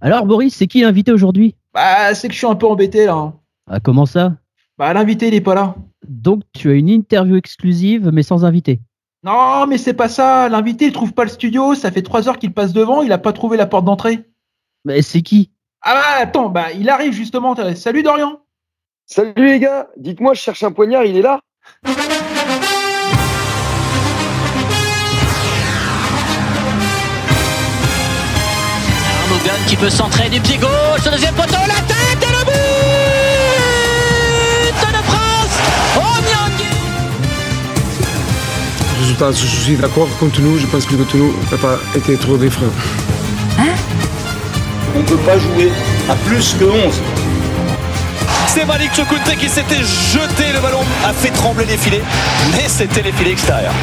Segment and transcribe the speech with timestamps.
[0.00, 1.54] Alors Boris, c'est qui l'invité aujourd'hui?
[1.74, 3.14] Bah, c'est que je suis un peu embêté là.
[3.14, 3.34] hein.
[3.70, 4.34] Ah, comment ça?
[4.78, 5.74] Bah, l'invité, il est pas là.
[6.08, 8.80] Donc tu as une interview exclusive mais sans invité?
[9.22, 10.48] Non, mais c'est pas ça.
[10.48, 11.74] L'invité, il trouve pas le studio.
[11.74, 13.02] Ça fait trois heures qu'il passe devant.
[13.02, 14.24] Il a pas trouvé la porte d'entrée.
[14.86, 15.50] Mais c'est qui?
[15.82, 17.54] Ah bah, attends, bah, il arrive justement.
[17.74, 18.40] Salut Dorian.
[19.04, 21.40] Salut les gars, dites-moi, je cherche un poignard, il est là?
[29.66, 32.52] Qui peut centrer du pied gauche, au deuxième poteau, la tête et le but
[34.88, 35.54] de France
[35.96, 36.64] Nyangui
[39.00, 40.58] Résultat, je suis d'accord contre nous.
[40.58, 42.68] Je pense que contre nous n'a pas été trop d'effroi.
[44.94, 45.70] On ne peut pas jouer
[46.08, 47.00] à plus que 11.
[48.48, 52.02] C'est Malik Chokunte qui s'était jeté, le ballon a fait trembler les filets,
[52.52, 53.74] mais c'était les filets extérieurs.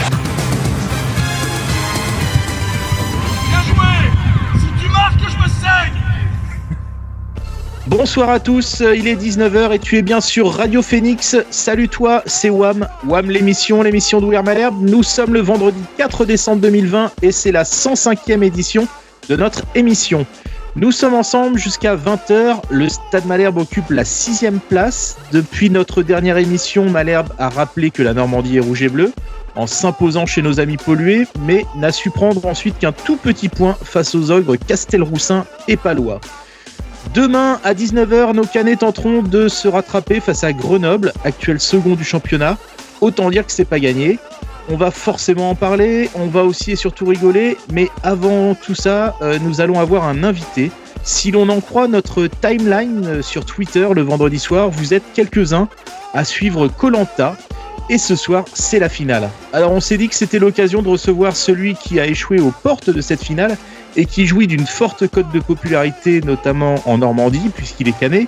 [7.88, 11.38] Bonsoir à tous, il est 19h et tu es bien sur Radio Phoenix.
[11.50, 12.86] Salut toi, c'est Wam.
[13.08, 14.76] Wam l'émission, l'émission d'Ouvert Malherbe.
[14.82, 18.90] Nous sommes le vendredi 4 décembre 2020 et c'est la 105e édition
[19.30, 20.26] de notre émission.
[20.76, 22.62] Nous sommes ensemble jusqu'à 20h.
[22.70, 25.16] Le Stade Malherbe occupe la sixième place.
[25.32, 29.14] Depuis notre dernière émission, Malherbe a rappelé que la Normandie est rouge et bleu
[29.56, 33.78] en s'imposant chez nos amis pollués, mais n'a su prendre ensuite qu'un tout petit point
[33.82, 36.20] face aux ogres Castelroussin et Palois.
[37.14, 42.04] Demain à 19h, nos canets tenteront de se rattraper face à Grenoble, actuel second du
[42.04, 42.58] championnat.
[43.02, 44.20] Autant dire que c'est pas gagné.
[44.70, 49.16] On va forcément en parler, on va aussi et surtout rigoler, mais avant tout ça,
[49.22, 50.72] euh, nous allons avoir un invité.
[51.04, 55.70] Si l'on en croit notre timeline euh, sur Twitter le vendredi soir, vous êtes quelques-uns
[56.14, 57.38] à suivre Colanta.
[57.90, 59.30] Et ce soir, c'est la finale.
[59.54, 62.90] Alors on s'est dit que c'était l'occasion de recevoir celui qui a échoué aux portes
[62.90, 63.56] de cette finale
[63.98, 68.28] et qui jouit d'une forte cote de popularité, notamment en Normandie, puisqu'il est cané.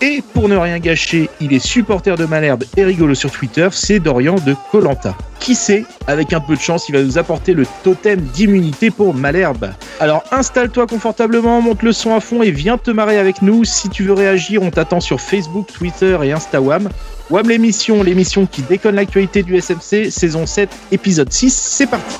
[0.00, 4.00] Et pour ne rien gâcher, il est supporter de Malherbe et rigolo sur Twitter, c'est
[4.00, 5.16] Dorian de Colanta.
[5.38, 9.14] Qui sait, avec un peu de chance, il va nous apporter le totem d'immunité pour
[9.14, 9.70] Malherbe.
[10.00, 13.64] Alors installe-toi confortablement, monte le son à fond et viens te marrer avec nous.
[13.64, 16.88] Si tu veux réagir, on t'attend sur Facebook, Twitter et Instawam.
[17.30, 22.16] Wam l'émission, l'émission qui déconne l'actualité du SMC, saison 7, épisode 6, c'est parti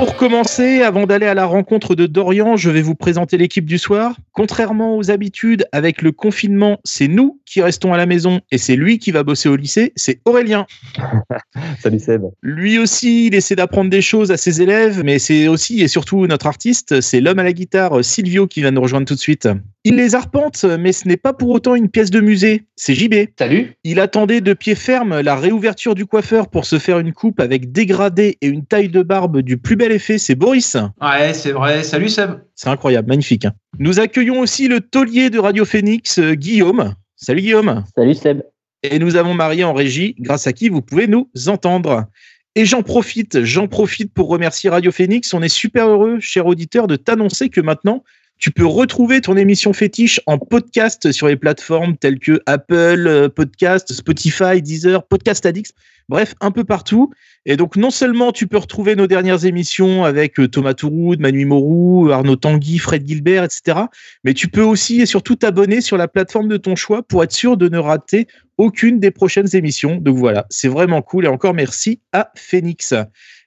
[0.00, 3.76] Pour commencer, avant d'aller à la rencontre de Dorian, je vais vous présenter l'équipe du
[3.76, 4.16] soir.
[4.32, 8.76] Contrairement aux habitudes, avec le confinement, c'est nous qui restons à la maison et c'est
[8.76, 10.66] lui qui va bosser au lycée, c'est Aurélien.
[11.80, 12.22] Salut Seb.
[12.42, 16.26] Lui aussi, il essaie d'apprendre des choses à ses élèves, mais c'est aussi et surtout
[16.28, 19.48] notre artiste, c'est l'homme à la guitare Silvio qui va nous rejoindre tout de suite.
[19.82, 23.14] Il les arpente, mais ce n'est pas pour autant une pièce de musée, c'est JB.
[23.36, 23.72] Salut.
[23.82, 27.72] Il attendait de pied ferme la réouverture du coiffeur pour se faire une coupe avec
[27.72, 30.76] dégradé et une taille de barbe du plus bel effet, c'est Boris.
[31.00, 31.82] Ouais, c'est vrai.
[31.82, 32.30] Salut Seb.
[32.54, 33.46] C'est incroyable, magnifique.
[33.46, 33.52] hein.
[33.78, 36.94] Nous accueillons aussi le taulier de Radio Phoenix, euh, Guillaume.
[37.22, 37.84] Salut Guillaume.
[37.94, 38.42] Salut Seb.
[38.82, 42.06] Et nous avons Marie en régie, grâce à qui vous pouvez nous entendre.
[42.54, 45.34] Et j'en profite, j'en profite pour remercier Radio Phoenix.
[45.34, 48.04] On est super heureux, cher auditeur, de t'annoncer que maintenant,
[48.40, 53.28] tu peux retrouver ton émission fétiche en podcast sur les plateformes telles que Apple euh,
[53.28, 55.74] Podcast, Spotify, Deezer, Podcast Addicts,
[56.08, 57.12] bref, un peu partout.
[57.44, 61.44] Et donc, non seulement tu peux retrouver nos dernières émissions avec euh, Thomas Touroud, Manu
[61.44, 63.78] Moreau, Arnaud Tanguy, Fred Gilbert, etc.,
[64.24, 67.32] mais tu peux aussi et surtout t'abonner sur la plateforme de ton choix pour être
[67.32, 69.96] sûr de ne rater aucune des prochaines émissions.
[69.96, 72.94] Donc voilà, c'est vraiment cool et encore merci à Phoenix.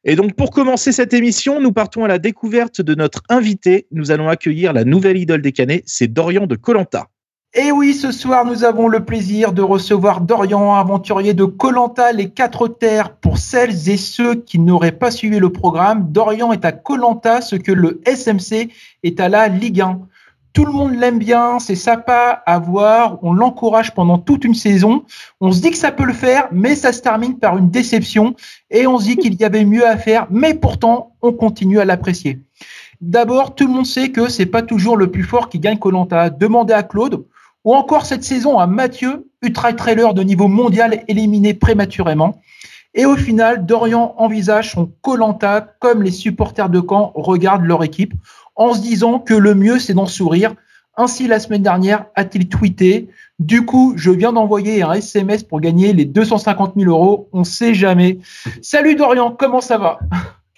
[0.06, 3.88] Et donc pour commencer cette émission, nous partons à la découverte de notre invité.
[3.92, 7.08] Nous allons accueillir la nouvelle idole des Canets, c'est Dorian de Colanta.
[7.56, 12.32] Et oui, ce soir, nous avons le plaisir de recevoir Dorian, aventurier de Colanta, les
[12.32, 13.16] quatre terres.
[13.16, 17.56] Pour celles et ceux qui n'auraient pas suivi le programme, Dorian est à Colanta, ce
[17.56, 18.70] que le SMC
[19.04, 20.00] est à la Ligue 1.
[20.54, 25.04] Tout le monde l'aime bien, c'est sympa à voir, on l'encourage pendant toute une saison.
[25.42, 28.36] On se dit que ça peut le faire, mais ça se termine par une déception
[28.70, 31.86] et on se dit qu'il y avait mieux à faire, mais pourtant, on continue à
[31.86, 32.40] l'apprécier.
[33.02, 36.30] D'abord, tout le monde sait que c'est pas toujours le plus fort qui gagne Colanta.
[36.30, 37.26] Demandez à Claude
[37.64, 42.40] ou encore cette saison à Mathieu, ultra trailer de niveau mondial éliminé prématurément.
[42.94, 48.14] Et au final, Dorian envisage son Colanta comme les supporters de Caen regardent leur équipe
[48.56, 50.56] en se disant que le mieux c'est d'en sourire.
[50.96, 53.10] Ainsi, la semaine dernière, a-t-il tweeté
[53.40, 57.30] Du coup, je viens d'envoyer un SMS pour gagner les 250 000 euros.
[57.34, 58.20] On sait jamais.
[58.62, 60.00] Salut Dorian, comment ça va?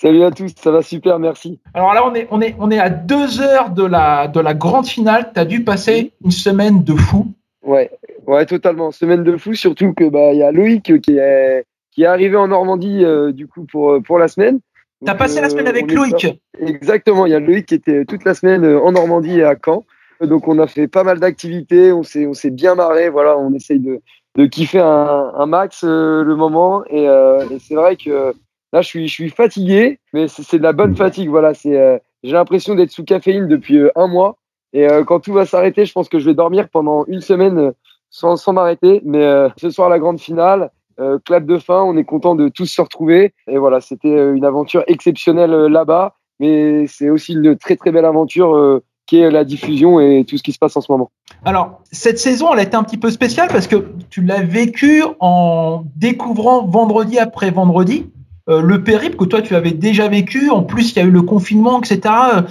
[0.01, 1.61] Salut à tous, ça va super, merci.
[1.73, 4.53] Alors là, on est, on est, on est à deux heures de la, de la
[4.53, 5.31] grande finale.
[5.33, 7.27] Tu as dû passer une semaine de fou.
[7.63, 7.89] Ouais,
[8.27, 8.91] ouais, totalement.
[8.91, 12.35] Semaine de fou, surtout que bah il y a Loïc qui est qui est arrivé
[12.35, 14.59] en Normandie euh, du coup pour pour la semaine.
[15.03, 16.41] T'as Donc, passé la euh, semaine avec on est Loïc.
[16.59, 19.55] Exactement, il y a Loïc qui était toute la semaine euh, en Normandie et à
[19.63, 19.83] Caen.
[20.21, 23.53] Donc on a fait pas mal d'activités, on s'est on s'est bien marré, voilà, on
[23.53, 23.99] essaye de,
[24.37, 28.33] de kiffer un, un max euh, le moment et, euh, et c'est vrai que
[28.71, 31.77] là je suis je suis fatigué, mais c'est c'est de la bonne fatigue, voilà, c'est
[31.77, 34.37] euh, j'ai l'impression d'être sous caféine depuis euh, un mois
[34.71, 37.59] et euh, quand tout va s'arrêter, je pense que je vais dormir pendant une semaine
[37.59, 37.71] euh,
[38.09, 41.97] sans sans m'arrêter, mais euh, ce soir la grande finale, euh, clap de fin, on
[41.97, 46.15] est content de tous se retrouver et voilà, c'était euh, une aventure exceptionnelle euh, là-bas
[46.39, 50.37] mais c'est aussi une très très belle aventure euh, qui est la diffusion et tout
[50.37, 51.11] ce qui se passe en ce moment.
[51.43, 55.03] Alors, cette saison, elle a été un petit peu spéciale parce que tu l'as vécu
[55.19, 58.09] en découvrant vendredi après vendredi
[58.49, 60.49] euh, le périple que toi tu avais déjà vécu.
[60.49, 62.13] En plus, il y a eu le confinement, etc.
[62.35, 62.41] Euh,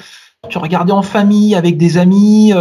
[0.48, 2.52] Tu regardais en famille avec des amis.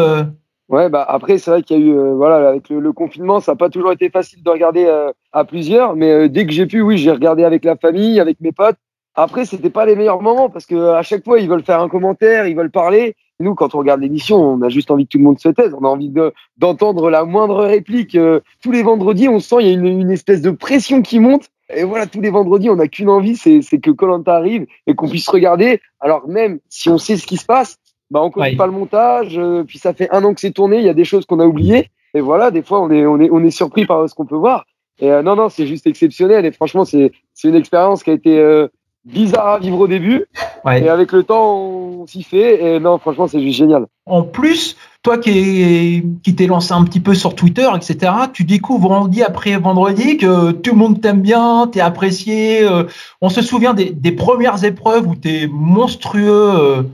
[0.74, 3.52] Ouais, bah après c'est vrai qu'il y a eu euh, voilà avec le, confinement, ça
[3.52, 6.66] n'a pas toujours été facile de regarder euh, à plusieurs, mais euh, dès que j'ai
[6.66, 8.78] pu, oui, j'ai regardé avec la famille, avec mes potes.
[9.14, 11.90] Après, c'était pas les meilleurs moments parce que à chaque fois ils veulent faire un
[11.90, 13.16] commentaire, ils veulent parler.
[13.40, 15.76] Nous, quand on regarde l'émission, on a juste envie que tout le monde se taise.
[15.80, 18.18] On a envie de- d'entendre la moindre réplique.
[18.64, 21.50] Tous les vendredis, on sent il y a une, une espèce de pression qui monte.
[21.76, 25.08] Et voilà, tous les vendredis, on n'a qu'une envie, c'est que Colanta arrive et qu'on
[25.08, 25.82] puisse regarder.
[26.00, 27.78] Alors même si on sait ce qui se passe,
[28.12, 28.56] bah on connaît Ouais.
[28.56, 29.38] pas le montage.
[29.38, 31.40] euh, puis ça fait un an que c'est tourné, il y a des choses qu'on
[31.40, 31.90] a oubliées.
[32.14, 34.36] Et voilà, des fois, on est on est on est surpris par ce qu'on peut
[34.36, 34.66] voir.
[35.00, 36.46] Et euh, non non, c'est juste exceptionnel.
[36.46, 38.68] Et franchement, c'est c'est une expérience qui a été euh,
[39.06, 40.26] bizarre à vivre au début.
[40.64, 40.84] ouais.
[40.84, 41.58] Et avec le temps,
[42.02, 42.76] on s'y fait.
[42.76, 43.88] Et non, franchement, c'est juste génial.
[44.06, 48.44] En plus, toi qui est- qui t'es lancé un petit peu sur Twitter, etc., tu
[48.44, 52.62] découvres vendredi après vendredi que tout le monde t'aime bien, t'es apprécié.
[52.64, 52.84] euh,
[53.22, 56.86] on se souvient des, des premières épreuves où t'es monstrueux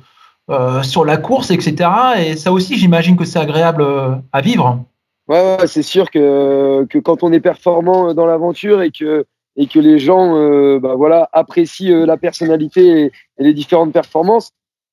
[0.50, 1.90] euh, euh, sur la course, etc.
[2.18, 4.84] Et ça aussi, j'imagine que c'est agréable euh, à vivre.
[5.28, 9.26] Ouais, c'est sûr que, quand on est performant dans l'aventure et que,
[9.56, 14.52] les gens euh, bah, voilà, apprécient euh, la personnalité et, les différentes performances,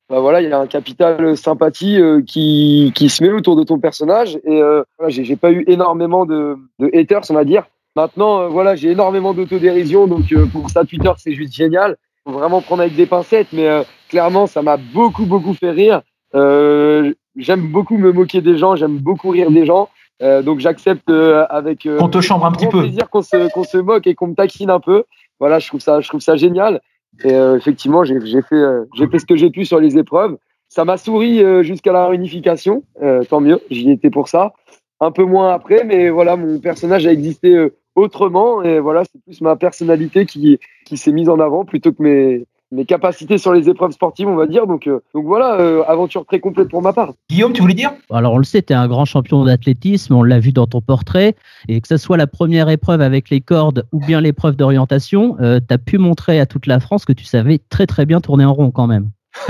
[0.08, 3.78] bah, voilà, il y a un capital sympathie euh, qui, se met autour de ton
[3.78, 4.38] personnage.
[4.44, 7.64] Et euh, voilà, j'ai pas eu énormément de, de haters, on va dire.
[7.96, 11.96] Maintenant, euh, voilà, j'ai énormément d'autodérision, donc euh, pour ça, Twitter, c'est juste génial.
[12.24, 16.02] Faut vraiment prendre avec des pincettes, mais euh, clairement, ça m'a beaucoup, beaucoup fait rire.
[16.34, 19.88] Euh, j'aime beaucoup me moquer des gens, j'aime beaucoup rire des gens.
[20.22, 22.80] Euh, donc j'accepte euh, avec euh, On te chambre un petit peu.
[22.80, 25.04] plaisir qu'on se, qu'on se moque et qu'on me taquine un peu.
[25.40, 26.80] Voilà, je trouve ça, je trouve ça génial.
[27.24, 28.62] Et euh, effectivement, j'ai j'ai fait,
[28.94, 30.36] j'ai fait ce que j'ai pu sur les épreuves.
[30.68, 32.82] Ça m'a souri euh, jusqu'à la réunification.
[33.02, 34.52] Euh, tant mieux, j'y étais pour ça.
[35.00, 38.62] Un peu moins après, mais voilà, mon personnage a existé autrement.
[38.62, 42.46] Et voilà, c'est plus ma personnalité qui, qui s'est mise en avant plutôt que mes,
[42.72, 44.66] mes capacités sur les épreuves sportives, on va dire.
[44.66, 47.12] Donc, euh, donc voilà, euh, aventure très complète pour ma part.
[47.30, 47.92] Guillaume, tu voulais dire?
[48.10, 50.80] Alors on le sait, tu es un grand champion d'athlétisme, on l'a vu dans ton
[50.80, 51.36] portrait,
[51.68, 55.74] et que ce soit la première épreuve avec les cordes ou bien l'épreuve d'orientation, tu
[55.74, 58.54] as pu montrer à toute la France que tu savais très très bien tourner en
[58.54, 59.10] rond quand même.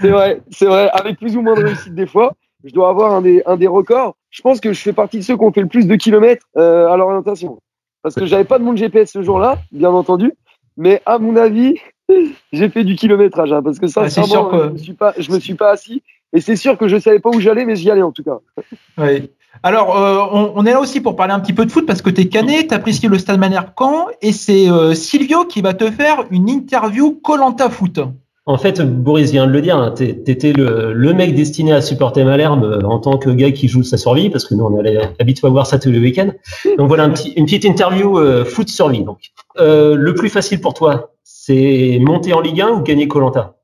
[0.00, 2.34] C'est vrai, c'est vrai, avec plus ou moins de réussite des fois.
[2.64, 4.16] Je dois avoir un des, un des records.
[4.30, 6.46] Je pense que je fais partie de ceux qui ont fait le plus de kilomètres
[6.56, 7.58] euh, à l'orientation.
[8.02, 10.32] Parce que j'avais pas de mon GPS ce jour-là, bien entendu.
[10.76, 11.74] Mais à mon avis,
[12.52, 13.52] j'ai fait du kilométrage.
[13.52, 15.54] hein, parce que ça, Ah, c'est sûr que- je me suis pas, je me suis
[15.54, 16.02] pas assis.
[16.32, 18.38] Et c'est sûr que je savais pas où j'allais, mais j'y allais en tout cas.
[18.98, 19.30] Oui.
[19.62, 22.02] Alors, euh, on, on est là aussi pour parler un petit peu de foot parce
[22.02, 25.62] que tu es canet, tu apprécies le Stade Manère Caen et c'est euh, Silvio qui
[25.62, 28.00] va te faire une interview Colanta Foot.
[28.46, 32.24] En fait, Boris vient de le dire, hein, t'étais le, le mec destiné à supporter
[32.24, 34.98] Malherbe euh, en tant que gars qui joue sa survie, parce que nous on est
[35.18, 36.30] habitué à voir ça tous les week-ends.
[36.78, 39.02] Donc voilà un petit, une petite interview euh, foot survie.
[39.02, 39.18] Donc,
[39.58, 43.54] euh, le plus facile pour toi, c'est monter en Ligue 1 ou gagner Colanta?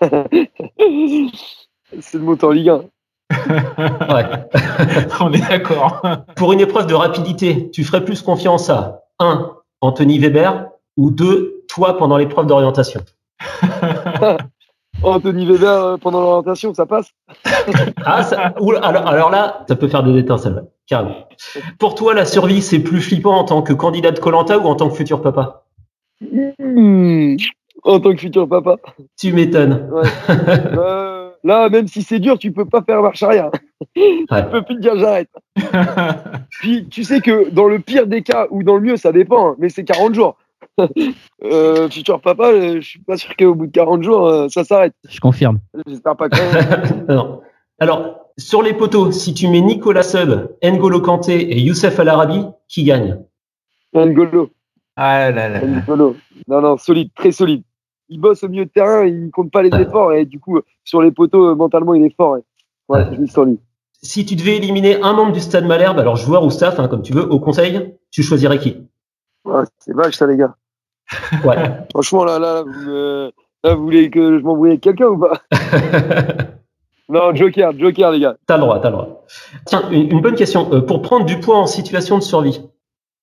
[2.00, 2.84] C'est le mot en Ligue 1.
[3.48, 4.24] Ouais.
[5.20, 6.02] on est d'accord.
[6.36, 11.64] Pour une épreuve de rapidité, tu ferais plus confiance à un Anthony Weber ou deux
[11.68, 13.00] toi pendant l'épreuve d'orientation?
[15.02, 17.10] Anthony Weber euh, pendant l'orientation, ça passe.
[18.04, 21.26] Ah, ça- alors, alors là, ça peut faire des étincelles, carrément.
[21.78, 24.76] Pour toi, la survie, c'est plus flippant en tant que candidat de Colanta ou en
[24.76, 25.64] tant que futur papa?
[26.20, 27.34] Hmm.
[27.82, 28.76] En tant que futur papa.
[29.18, 29.88] Tu m'étonnes.
[29.92, 30.08] Ouais.
[30.78, 33.50] Euh, là, même si c'est dur, tu peux pas faire marche arrière.
[33.96, 34.24] Ouais.
[34.30, 35.28] Tu peux plus te dire j'arrête.
[36.50, 39.50] Puis tu sais que dans le pire des cas ou dans le mieux, ça dépend,
[39.50, 40.36] hein, mais c'est 40 jours.
[41.44, 44.64] Euh, futur papa, euh, je suis pas sûr qu'au bout de 40 jours, euh, ça
[44.64, 44.94] s'arrête.
[45.08, 45.58] Je confirme.
[45.86, 46.28] J'espère pas.
[47.08, 47.40] Non.
[47.78, 52.44] Alors, sur les poteaux, si tu mets Nicolas Sub, N'Golo Kanté et Youssef Al Arabi,
[52.68, 53.18] qui gagne?
[53.94, 54.50] N'Golo,
[54.96, 55.60] Ah là là.
[55.60, 56.16] N'Golo.
[56.48, 57.62] Non, non, solide, très solide.
[58.08, 61.02] Il bosse au milieu de terrain, il compte pas les efforts et du coup, sur
[61.02, 62.38] les poteaux, euh, mentalement, il est fort.
[62.88, 63.58] Ouais, je mise sur lui.
[64.02, 67.02] Si tu devais éliminer un membre du Stade Malherbe, alors joueur ou staff, hein, comme
[67.02, 68.76] tu veux, au conseil, tu choisirais qui?
[69.44, 70.54] Ouais, c'est vache ça, les gars.
[71.44, 71.56] Ouais.
[71.92, 73.30] Franchement, là, là, vous, me-
[73.64, 75.40] là, vous voulez que je m'embrouille avec quelqu'un ou pas?
[77.08, 78.34] Non, Joker, Joker, les gars.
[78.48, 79.24] T'as le droit, t'as le droit.
[79.64, 80.68] Tiens, une, une bonne question.
[80.72, 82.60] Euh, pour prendre du poids en situation de survie,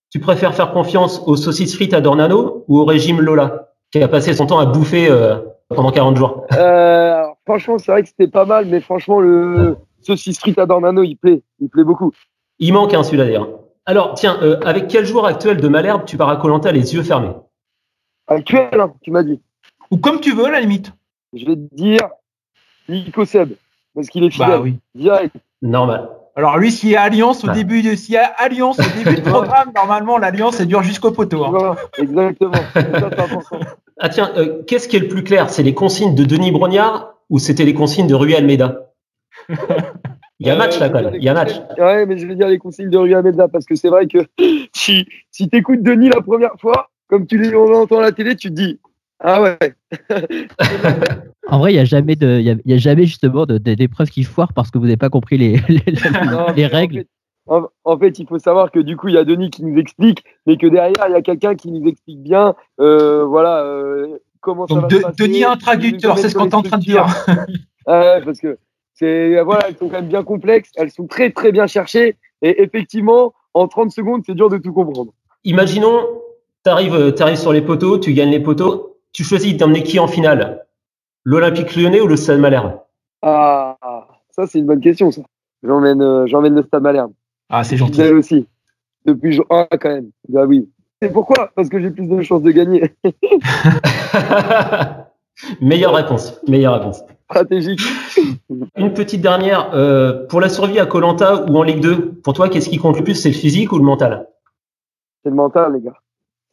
[0.09, 4.07] tu préfères faire confiance aux saucisses frites à Dornano ou au régime Lola, qui a
[4.07, 5.35] passé son temps à bouffer euh,
[5.67, 6.45] pendant 40 jours?
[6.53, 10.65] Euh, alors, franchement, c'est vrai que c'était pas mal, mais franchement, le saucisse frite à
[10.65, 11.41] Dornano, il plaît.
[11.59, 12.11] Il plaît beaucoup.
[12.59, 13.49] Il manque un celui-là d'ailleurs.
[13.85, 17.31] Alors, tiens, avec quel joueur actuel de Malherbe tu pars à Colanta les yeux fermés?
[18.27, 19.39] Actuel, hein, tu m'as dit.
[19.91, 20.91] Ou comme tu veux, à la limite.
[21.33, 22.07] Je vais te dire
[22.89, 23.53] Nico Seb,
[23.95, 24.47] parce qu'il est fidèle.
[24.49, 24.79] Bah oui.
[24.95, 25.35] Direct.
[25.61, 26.09] Normal.
[26.35, 27.53] Alors lui, s'il y a alliance au Ah.
[27.53, 31.11] début de, s'il y a alliance au début de programme, normalement l'alliance elle dure jusqu'au
[31.11, 31.43] poteau.
[31.45, 31.49] hein.
[31.51, 32.53] Voilà, exactement.
[32.73, 33.59] Ça.
[33.99, 35.49] Ah tiens, euh, qu'est-ce qui est le plus clair?
[35.51, 38.89] C'est les consignes de Denis Brognard ou c'était les consignes de Rui Almeida?
[40.39, 41.15] Il y a match là quand même.
[41.15, 41.51] Il y a match.
[41.77, 44.17] Ouais, mais je vais dire les consignes de Rui là, parce que c'est vrai que
[44.73, 48.49] si, si tu écoutes Denis la première fois, comme tu l'entends à la télé, tu
[48.49, 48.79] te dis
[49.19, 49.57] Ah ouais,
[51.47, 53.57] En vrai, il n'y a jamais de, il y a, y a jamais justement de-
[53.59, 56.53] de- d'épreuves qui foirent parce que vous n'avez pas compris les, les, les- Non, les
[56.55, 56.97] mais en règles.
[56.99, 57.07] fait-
[57.45, 59.77] En, en fait, il faut savoir que du coup, il y a Denis qui nous
[59.77, 64.17] explique, mais que derrière, il y a quelqu'un qui nous explique bien, euh, voilà, euh,
[64.41, 66.61] comment ça va de- se passer, Denis un traducteur, c'est ce qu'on les est en
[66.63, 67.05] train de dire.
[67.85, 68.57] Ouais, parce que
[68.93, 72.63] c'est voilà, elles sont quand même bien complexes, elles sont très très bien cherchées, et
[72.63, 75.11] effectivement, en 30 secondes, c'est dur de tout comprendre.
[75.43, 75.99] Imaginons,
[76.63, 80.65] tu arrives, sur les poteaux, tu gagnes les poteaux, tu choisis d'emmener qui en finale?
[81.23, 82.79] L'Olympique lyonnais ou le Stade Malherbe?
[83.21, 83.77] Ah,
[84.31, 85.21] ça c'est une bonne question, ça.
[85.63, 87.13] J'emmène, euh, le Stade Malherbe.
[87.49, 87.93] Ah c'est gentil.
[87.93, 88.47] Fidèle aussi.
[89.05, 90.11] Depuis jour 1 quand même.
[90.29, 90.69] Bah oui.
[91.01, 91.51] C'est pourquoi?
[91.55, 92.93] Parce que j'ai plus de chances de gagner.
[95.61, 96.39] Meilleure réponse.
[96.47, 97.03] Meilleure réponse.
[97.25, 97.81] Stratégique.
[98.77, 99.71] Une petite dernière.
[99.73, 102.97] euh, pour la survie à Colanta ou en Ligue 2, pour toi, qu'est-ce qui compte
[102.97, 103.15] le plus?
[103.15, 104.27] C'est le physique ou le mental?
[105.23, 105.97] C'est le mental, les gars.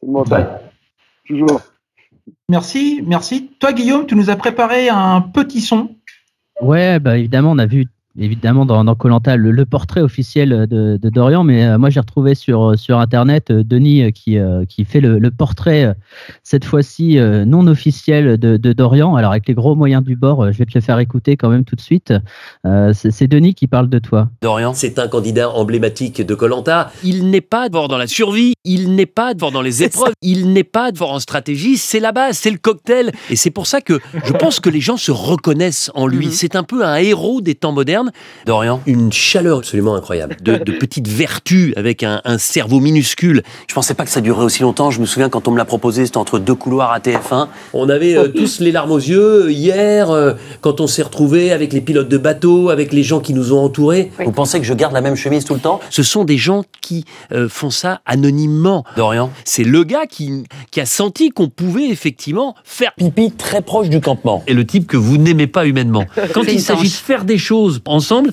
[0.01, 0.61] C'est le mental.
[1.25, 1.61] Toujours.
[2.49, 3.51] Merci, merci.
[3.59, 5.95] Toi Guillaume, tu nous as préparé un petit son.
[6.59, 7.87] Ouais, bah évidemment, on a vu
[8.19, 11.99] évidemment dans dans Colanta le, le portrait officiel de, de Dorian, mais euh, moi j'ai
[11.99, 15.93] retrouvé sur sur internet euh, Denis euh, qui euh, qui fait le, le portrait euh,
[16.43, 19.15] cette fois-ci euh, non officiel de, de Dorian.
[19.15, 21.49] Alors avec les gros moyens du bord, euh, je vais te le faire écouter quand
[21.49, 22.13] même tout de suite.
[22.65, 24.29] Euh, c'est Denis qui parle de toi.
[24.41, 26.91] Dorian, c'est un candidat emblématique de Colanta.
[27.03, 30.51] Il n'est pas fort dans la survie, il n'est pas fort dans les épreuves, il
[30.53, 31.77] n'est pas fort en stratégie.
[31.77, 33.11] C'est la base, c'est le cocktail.
[33.29, 36.31] Et c'est pour ça que je pense que les gens se reconnaissent en lui.
[36.31, 38.00] C'est un peu un héros des temps modernes.
[38.45, 43.43] Dorian, une chaleur absolument incroyable, de, de petites vertus avec un, un cerveau minuscule.
[43.67, 44.91] Je pensais pas que ça durerait aussi longtemps.
[44.91, 47.47] Je me souviens quand on me l'a proposé, c'était entre deux couloirs à TF1.
[47.73, 51.73] On avait euh, tous les larmes aux yeux hier euh, quand on s'est retrouvés avec
[51.73, 54.11] les pilotes de bateau, avec les gens qui nous ont entourés.
[54.23, 55.79] Vous pensez que je garde la même chemise tout le temps?
[55.89, 58.83] Ce sont des gens qui euh, font ça anonymement.
[58.97, 63.89] Dorian, c'est le gars qui, qui a senti qu'on pouvait effectivement faire pipi très proche
[63.89, 64.43] du campement.
[64.47, 66.05] Et le type que vous n'aimez pas humainement.
[66.33, 68.31] Quand il s'agit de faire des choses ensemble,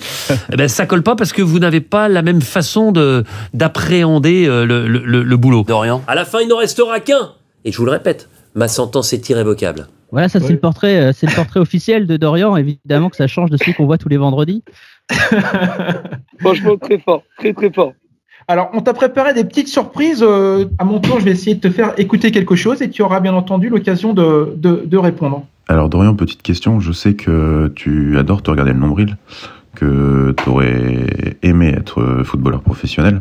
[0.53, 3.25] eh ben, ça colle pas parce que vous n'avez pas la même façon de
[3.55, 5.65] d'appréhender euh, le, le- le- le boulot.
[5.67, 6.03] Dorian.
[6.07, 7.33] À la fin, il n'en restera qu'un.
[7.65, 9.89] Et je vous le répète, ma sentence est irrévocable.
[10.11, 12.57] Voilà, ça c'est le portrait, euh, c'est le portrait officiel de Dorian.
[12.57, 14.63] Évidemment que ça change de celui qu'on voit tous les vendredis.
[16.41, 17.23] Franchement, très fort.
[17.39, 17.93] Très très fort.
[18.51, 20.23] Alors, on t'a préparé des petites surprises.
[20.27, 23.03] Euh, à mon tour, je vais essayer de te faire écouter quelque chose et tu
[23.03, 25.45] auras bien entendu l'occasion de, de, de répondre.
[25.69, 29.19] Alors Dorian, petite question, je sais que tu adores te regarder le nombril,
[29.75, 33.21] que tu aurais aimé être footballeur professionnel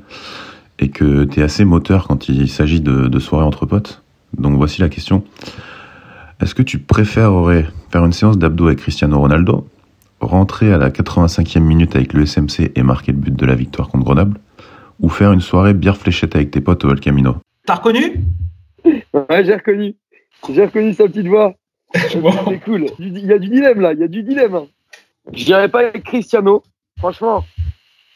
[0.79, 4.01] et que tu es assez moteur quand il s'agit de, de soirées entre potes.
[4.37, 5.25] Donc voici la question.
[6.41, 9.67] Est-ce que tu préférerais faire une séance d'abdos avec Cristiano Ronaldo,
[10.21, 13.89] rentrer à la 85e minute avec le SMC et marquer le but de la victoire
[13.89, 14.39] contre Grenoble,
[15.01, 18.21] ou faire une soirée bière fléchette avec tes potes au El Camino T'as reconnu?
[18.85, 19.95] Ouais, j'ai reconnu.
[20.49, 21.53] J'ai reconnu sa petite voix.
[21.93, 22.85] C'est cool.
[22.99, 24.55] Il y a du dilemme là, il y a du dilemme.
[24.55, 24.67] hein.
[25.33, 26.63] Je dirais pas avec Cristiano,
[26.99, 27.43] franchement.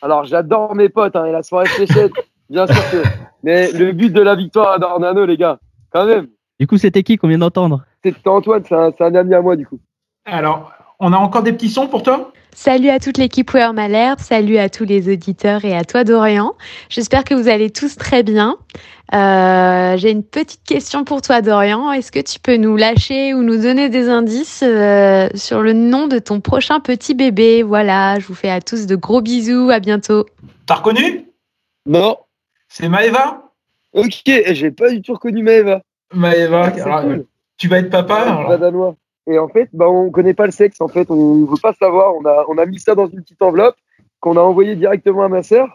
[0.01, 2.11] Alors j'adore mes potes hein, et la soirée fléchette,
[2.49, 3.03] bien sûr que.
[3.43, 5.59] Mais le but de la victoire à Dornano, les gars,
[5.91, 6.27] quand même.
[6.59, 7.83] Du coup, c'était qui qu'on vient d'entendre?
[8.03, 9.79] C'est Antoine, c'est un, c'est un ami à moi du coup.
[10.25, 12.31] Alors, on a encore des petits sons pour toi?
[12.53, 16.53] Salut à toute l'équipe Wear Malherbe, salut à tous les auditeurs et à toi Dorian.
[16.89, 18.57] J'espère que vous allez tous très bien.
[19.13, 21.91] Euh, J'ai une petite question pour toi Dorian.
[21.91, 26.08] Est-ce que tu peux nous lâcher ou nous donner des indices euh, sur le nom
[26.08, 27.63] de ton prochain petit bébé?
[27.63, 30.25] Voilà, je vous fais à tous de gros bisous, à bientôt.
[30.65, 31.25] T'as reconnu?
[31.86, 32.17] Non.
[32.70, 33.51] C'est Maëva?
[33.93, 35.81] Ok, et j'ai pas du tout reconnu Maëva.
[36.13, 37.25] Maëva, Ah, cool.
[37.58, 38.96] tu vas être papa Ouais, alors.
[39.27, 40.79] Et en fait, bah, on connaît pas le sexe.
[40.81, 42.15] En fait, on veut pas savoir.
[42.15, 43.75] On a, on a mis ça dans une petite enveloppe
[44.20, 45.67] qu'on a envoyé directement à ma sœur.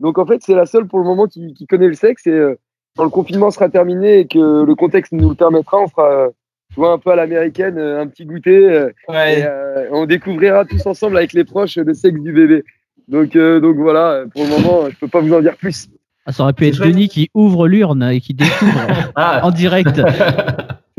[0.00, 2.26] Donc en fait, c'est la seule pour le moment qui, qui connaît le sexe.
[2.26, 2.58] Et, euh,
[2.96, 6.28] quand le confinement sera terminé et que le contexte nous le permettra, on fera
[6.72, 8.88] tu vois, un peu à l'américaine, un petit goûter.
[9.08, 9.40] Ouais.
[9.40, 12.64] Et, euh, on découvrira tous ensemble avec les proches le sexe du bébé.
[13.08, 15.88] Donc, euh, donc voilà, pour le moment, je peux pas vous en dire plus.
[16.26, 18.80] Ah, ça aurait pu être Denis qui ouvre l'urne et qui découvre
[19.16, 20.00] en direct.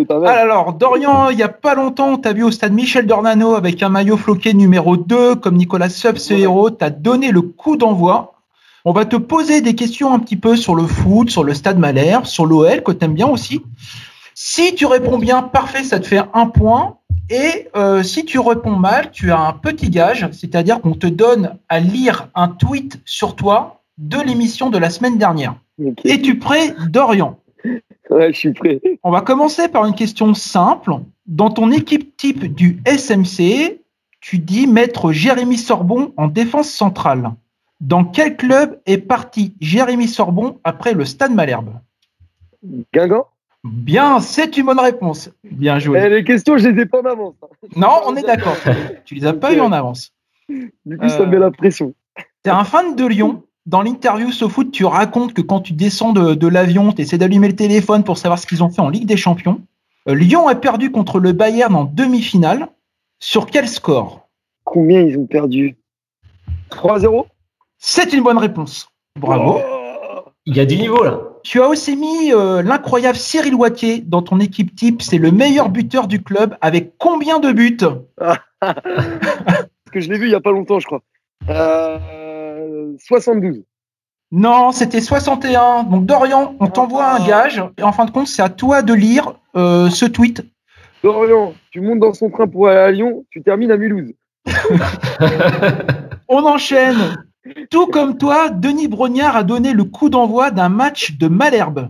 [0.09, 3.55] Ah, alors, Dorian, il y a pas longtemps, on t'a vu au stade Michel Dornano
[3.55, 6.69] avec un maillot floqué numéro 2, comme Nicolas Sub, ce héros.
[6.69, 8.34] Tu as donné le coup d'envoi.
[8.87, 11.79] On va te poser des questions un petit peu sur le foot, sur le stade
[11.79, 13.63] Malherbe, sur l'OL, que tu aimes bien aussi.
[14.35, 16.97] Si tu réponds bien, parfait, ça te fait un point.
[17.31, 21.57] Et euh, si tu réponds mal, tu as un petit gage, c'est-à-dire qu'on te donne
[21.67, 25.55] à lire un tweet sur toi de l'émission de la semaine dernière.
[26.03, 27.39] Es-tu prêt, Dorian?
[28.11, 28.79] Ouais, je suis prêt.
[29.01, 30.91] On va commencer par une question simple.
[31.25, 33.81] Dans ton équipe type du SMC,
[34.21, 37.31] tu dis mettre Jérémy Sorbon en défense centrale.
[37.81, 41.73] Dans quel club est parti Jérémy Sorbon après le Stade Malherbe?
[42.93, 43.27] Guingamp?
[43.63, 45.29] Bien, c'est une bonne réponse.
[45.43, 45.99] Bien joué.
[46.05, 47.33] Eh, Les questions, je les ai pas en avance.
[47.75, 48.55] Non, on est d'accord.
[49.05, 50.13] Tu les as pas eu en avance.
[50.47, 51.93] Du coup, ça Euh, me met la pression.
[52.43, 53.43] T'es un fan de Lyon.
[53.65, 57.47] Dans l'interview SoFoot, tu racontes que quand tu descends de, de l'avion, tu essaies d'allumer
[57.47, 59.59] le téléphone pour savoir ce qu'ils ont fait en Ligue des Champions.
[60.07, 62.67] Euh, Lyon a perdu contre le Bayern en demi-finale.
[63.17, 64.27] Sur quel score?
[64.63, 65.75] Combien ils ont perdu?
[66.69, 67.25] 3-0
[67.87, 68.89] C'est une bonne réponse.
[69.19, 69.59] Bravo.
[70.47, 71.19] Il y a du niveau là.
[71.43, 75.03] Tu as aussi mis euh, l'incroyable Cyril Wattier dans ton équipe type.
[75.03, 77.77] C'est le meilleur buteur du club avec combien de buts?
[78.59, 78.79] Parce
[79.91, 81.01] que je l'ai vu il y a pas longtemps, je crois.
[81.47, 83.61] Euh, 72.
[84.31, 85.83] Non, c'était 61.
[85.83, 87.63] Donc Dorian, on t'envoie un gage.
[87.77, 90.43] Et en fin de compte, c'est à toi de lire euh, ce tweet.
[91.03, 94.13] Dorian, tu montes dans son train pour aller à Lyon, tu termines à Mulhouse.
[96.27, 97.15] On enchaîne.
[97.69, 101.89] Tout comme toi, Denis Brognard a donné le coup d'envoi d'un match de Malherbe.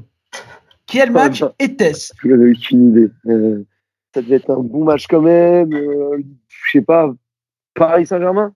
[0.88, 2.14] Quel match était-ce?
[2.22, 3.10] Je n'avais aucune idée.
[3.28, 3.66] Euh,
[4.14, 5.74] ça devait être un bon match quand même.
[5.74, 7.14] euh, je sais pas.
[7.74, 8.54] Paris Saint-Germain?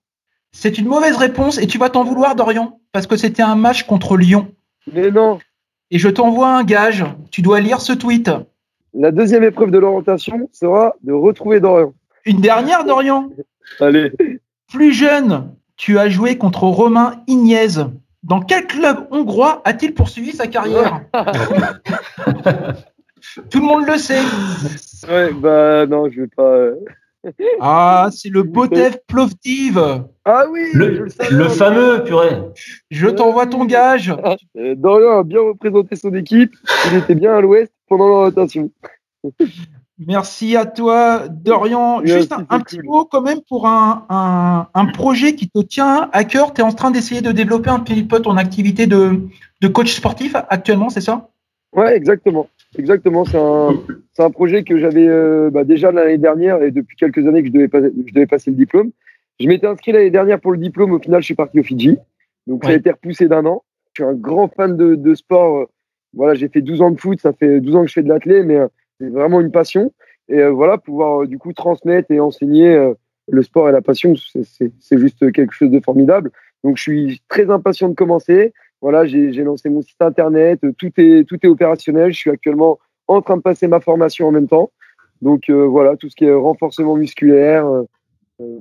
[0.52, 3.84] C'est une mauvaise réponse et tu vas t'en vouloir, Dorian, parce que c'était un match
[3.84, 4.52] contre Lyon.
[4.92, 5.40] Mais non.
[5.92, 7.06] Et je t'envoie un gage.
[7.32, 8.32] Tu dois lire ce tweet.
[8.94, 11.94] La deuxième épreuve de l'orientation sera de retrouver Dorian.
[12.26, 13.30] Une dernière, Dorian?
[13.80, 14.12] Allez.
[14.72, 17.68] Plus jeune, tu as joué contre Romain Ignez.
[18.22, 21.02] Dans quel club hongrois a-t-il poursuivi sa carrière
[23.50, 24.20] Tout le monde le sait.
[25.10, 26.44] Ouais, bah non, je vais pas.
[26.44, 26.76] euh.
[27.62, 29.80] Ah, c'est le Botev Plovdiv.
[30.26, 31.32] Ah oui Le, je savais.
[31.36, 32.38] le fameux, purée.
[32.92, 34.14] Je t'envoie ton gage.
[34.58, 36.54] Euh, Dorian a bien représenté son équipe.
[36.92, 38.70] Il était bien à l'ouest pendant l'orientation.
[40.08, 42.02] Merci à toi, Dorian.
[42.06, 42.86] Juste un, petit cool.
[42.86, 46.54] mot quand même pour un, un, un projet qui te tient à cœur.
[46.54, 49.20] Tu es en train d'essayer de développer un petit peu ton activité de,
[49.62, 51.30] de coach sportif actuellement, c'est ça?
[51.76, 52.48] Ouais, exactement.
[52.78, 53.26] Exactement.
[53.26, 53.74] C'est un,
[54.14, 57.48] c'est un projet que j'avais euh, bah, déjà l'année dernière et depuis quelques années que
[57.50, 58.92] je devais, passer, je devais passer le diplôme.
[59.40, 60.94] Je m'étais inscrit l'année dernière pour le diplôme.
[60.94, 61.98] Au final, je suis parti au Fidji.
[62.48, 62.78] Donc, ça a Ouais.
[62.80, 63.64] été repoussé d'un an.
[63.94, 65.68] Je suis un grand fan de, de sport.
[66.14, 67.20] Voilà, j'ai fait 12 ans de foot.
[67.20, 68.60] Ça fait 12 ans que je fais de l'athlé, mais
[69.00, 69.94] c'est vraiment une passion.
[70.28, 72.94] Et euh, voilà, pouvoir euh, du coup transmettre et enseigner euh,
[73.32, 76.32] le sport et la passion, c'est- juste quelque chose de formidable.
[76.64, 78.54] Donc, je suis très impatient de commencer.
[78.82, 82.14] Voilà, j'ai lancé mon site internet, tout est, tout est opérationnel.
[82.14, 84.72] Je suis actuellement en train de passer ma formation en même temps.
[85.22, 87.68] Donc voilà, tout ce qui est renforcement musculaire,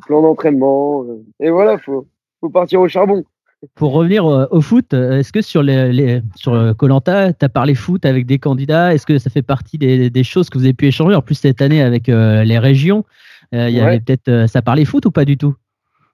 [0.07, 1.07] plan d'entraînement.
[1.39, 2.05] et voilà, faut,
[2.41, 3.23] faut partir au charbon.
[3.75, 7.49] Pour revenir euh, au foot, euh, est-ce que sur les, les- sur Colanta, tu as
[7.49, 8.95] parlé foot avec des candidats?
[8.95, 11.17] Est-ce que ça fait partie des, des choses que vous avez pu échanger?
[11.17, 13.05] En plus, cette année, avec euh, les régions,
[13.55, 13.87] euh, il y Ouais.
[13.87, 14.29] avait peut-être.
[14.29, 15.55] euh, ça parlait foot ou pas du tout?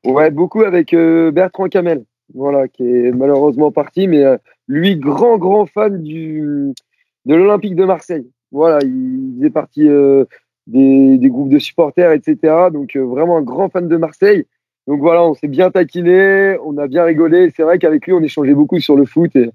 [0.07, 2.05] Ouais, beaucoup avec euh, Bertrand Camel,
[2.35, 4.37] voilà, qui est malheureusement parti, mais euh,
[4.69, 6.73] lui, grand, grand fan du,
[7.27, 8.27] de l'Olympique de Marseille.
[8.53, 10.25] Voilà, il faisait partie euh,
[10.67, 12.71] des, des groupes de supporters, etc.
[12.73, 14.47] Donc, euh, vraiment un grand fan de Marseille.
[14.87, 17.51] Donc voilà, on s'est bien taquiné, on a bien rigolé.
[17.57, 19.51] C'est vrai qu'avec lui, on échangeait beaucoup sur le foot et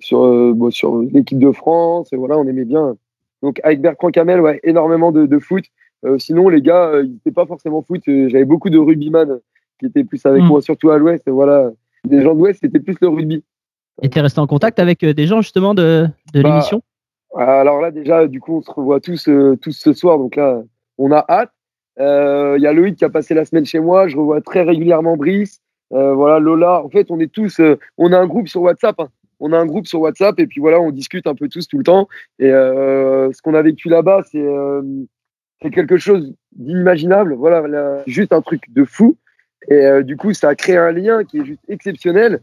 [0.00, 2.12] sur, euh, bon, sur l'équipe de France.
[2.12, 2.96] Et voilà, on aimait bien.
[3.42, 5.64] Donc, avec Bertrand Camel, ouais, énormément de, de foot.
[6.04, 8.02] Euh, sinon, les gars, euh, ils n'étaient pas forcément foot.
[8.08, 9.38] Euh, J'avais beaucoup de rugbyman
[9.78, 10.46] qui étaient plus avec Mm.
[10.46, 11.28] moi, surtout à l'ouest.
[11.28, 11.70] Voilà,
[12.04, 13.44] des gens de l'ouest, c'était plus le rugby.
[14.02, 16.82] Et tu es resté en contact avec des gens justement de, de Bah, l'émission?
[17.36, 19.28] Alors là, déjà, du coup, on se revoit tous,
[19.62, 20.18] tous ce soir.
[20.18, 20.62] Donc là,
[20.98, 21.52] on a hâte.
[22.00, 24.08] Euh, Il y a Loïc qui a passé la semaine chez moi.
[24.08, 25.60] Je revois très régulièrement Brice.
[25.92, 26.82] Euh, voilà, Lola.
[26.82, 27.60] En fait, on est tous.
[27.60, 28.98] euh, on a un groupe sur WhatsApp.
[28.98, 29.08] hein.
[29.40, 31.78] On a un groupe sur WhatsApp et puis voilà, on discute un peu tous tout
[31.78, 32.08] le temps.
[32.38, 34.82] Et euh, ce qu'on a vécu là-bas, c'est euh,
[35.72, 37.34] quelque chose d'inimaginable.
[37.34, 39.16] Voilà, là, juste un truc de fou.
[39.68, 42.40] Et euh, du coup, ça a créé un lien qui est juste exceptionnel.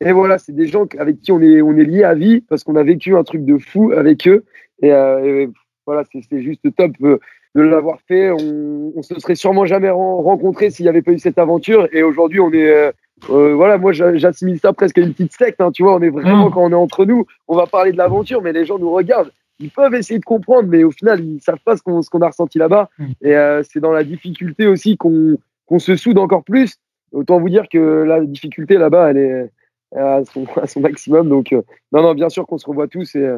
[0.00, 2.76] Et voilà, c'est des gens avec qui on est, on lié à vie parce qu'on
[2.76, 4.44] a vécu un truc de fou avec eux.
[4.82, 5.50] Et, euh, et
[5.86, 7.18] voilà, c'est juste top euh,
[7.54, 8.30] de l'avoir fait.
[8.30, 11.88] On, on se serait sûrement jamais ren- rencontrés s'il n'y avait pas eu cette aventure.
[11.92, 12.92] Et aujourd'hui, on est, euh,
[13.30, 15.60] euh, voilà, moi j'a- j'assimile ça presque à une petite secte.
[15.60, 16.52] hein, tu vois, on est vraiment Mm.
[16.52, 19.30] quand on est entre nous, on va parler de l'aventure, mais les gens nous regardent.
[19.58, 22.22] Ils peuvent essayer de comprendre, mais au final, ils savent pas ce qu'on ce qu'on
[22.22, 22.88] a ressenti là-bas.
[23.20, 25.36] Et euh, c'est dans la difficulté aussi qu'on
[25.66, 26.76] qu'on se soude encore plus.
[27.12, 29.50] Autant vous dire que la difficulté là-bas, elle est
[29.96, 31.28] à son, à son maximum.
[31.28, 31.60] Donc, euh,
[31.92, 33.14] non, non, bien sûr qu'on se revoit tous.
[33.16, 33.36] Et euh,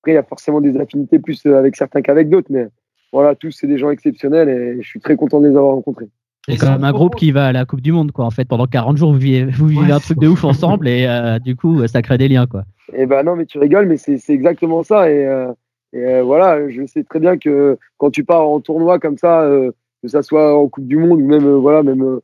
[0.00, 2.46] après, il y a forcément des affinités plus avec certains qu'avec d'autres.
[2.50, 2.66] Mais
[3.12, 6.08] voilà, tous, c'est des gens exceptionnels et je suis très content de les avoir rencontrés.
[6.48, 8.24] C'est comme un groupe qui va à la Coupe du Monde, quoi.
[8.24, 11.06] En fait, pendant 40 jours, vous vivez, vous vivez un truc de ouf ensemble et
[11.06, 12.64] euh, du coup, ça crée des liens, quoi.
[12.94, 15.10] Et ben non, mais tu rigoles, mais c'est exactement ça.
[15.10, 15.52] Et, euh,
[15.92, 19.42] et, euh, voilà, je sais très bien que quand tu pars en tournoi comme ça,
[19.42, 22.20] euh, que ça soit en Coupe du Monde ou même euh, voilà, même euh,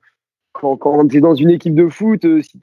[0.53, 2.59] quand, quand tu es dans une équipe de foot, euh, si,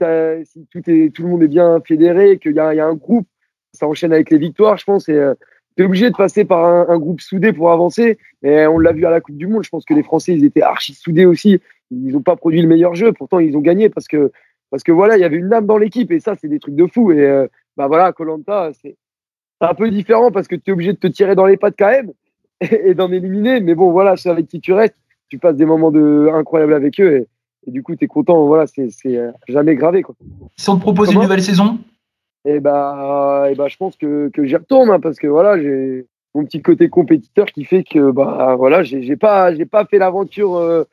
[0.72, 3.28] tout, est, tout le monde est bien fédéré, qu'il y y a un groupe,
[3.74, 5.10] ça enchaîne avec les victoires, je pense.
[5.10, 5.34] Et
[5.76, 8.18] tu es obligé de passer par un, un groupe soudé pour avancer.
[8.44, 9.64] Et on l'a vu à la Coupe du Monde.
[9.64, 11.60] Je pense que les Français, ils étaient archi soudés aussi.
[11.92, 13.12] Ils n'ont pas produit le meilleur jeu.
[13.14, 14.32] Pourtant, ils ont gagné parce que,
[14.70, 16.12] parce que voilà, il y avait une âme dans l'équipe.
[16.12, 17.12] Et ça, c'est des trucs de fou.
[17.12, 18.96] Et euh, bah voilà, Colanta, c'est
[19.62, 21.90] un peu différent parce que tu es obligé de te tirer dans les pattes quand
[21.92, 22.12] même
[22.62, 23.60] et, et d'en éliminer.
[23.60, 24.96] Mais bon, voilà, c'est avec qui tu restes.
[25.30, 27.18] Tu passes des moments de, incroyables avec eux.
[27.18, 27.28] Et,
[27.68, 28.46] et du coup, tu es content.
[28.46, 30.02] Voilà, c'est c'est, euh, jamais gravé.
[30.02, 30.16] Quoi.
[30.58, 31.80] Si on te propose une nouvelle saison,
[32.46, 36.08] Et bah, et bah, je pense que, que j'y retourne hein, parce que voilà, j'ai
[36.34, 40.56] mon petit côté compétiteur qui fait que bah voilà, j'ai pas, pas fait l'aventure.
[40.56, 40.86] euh,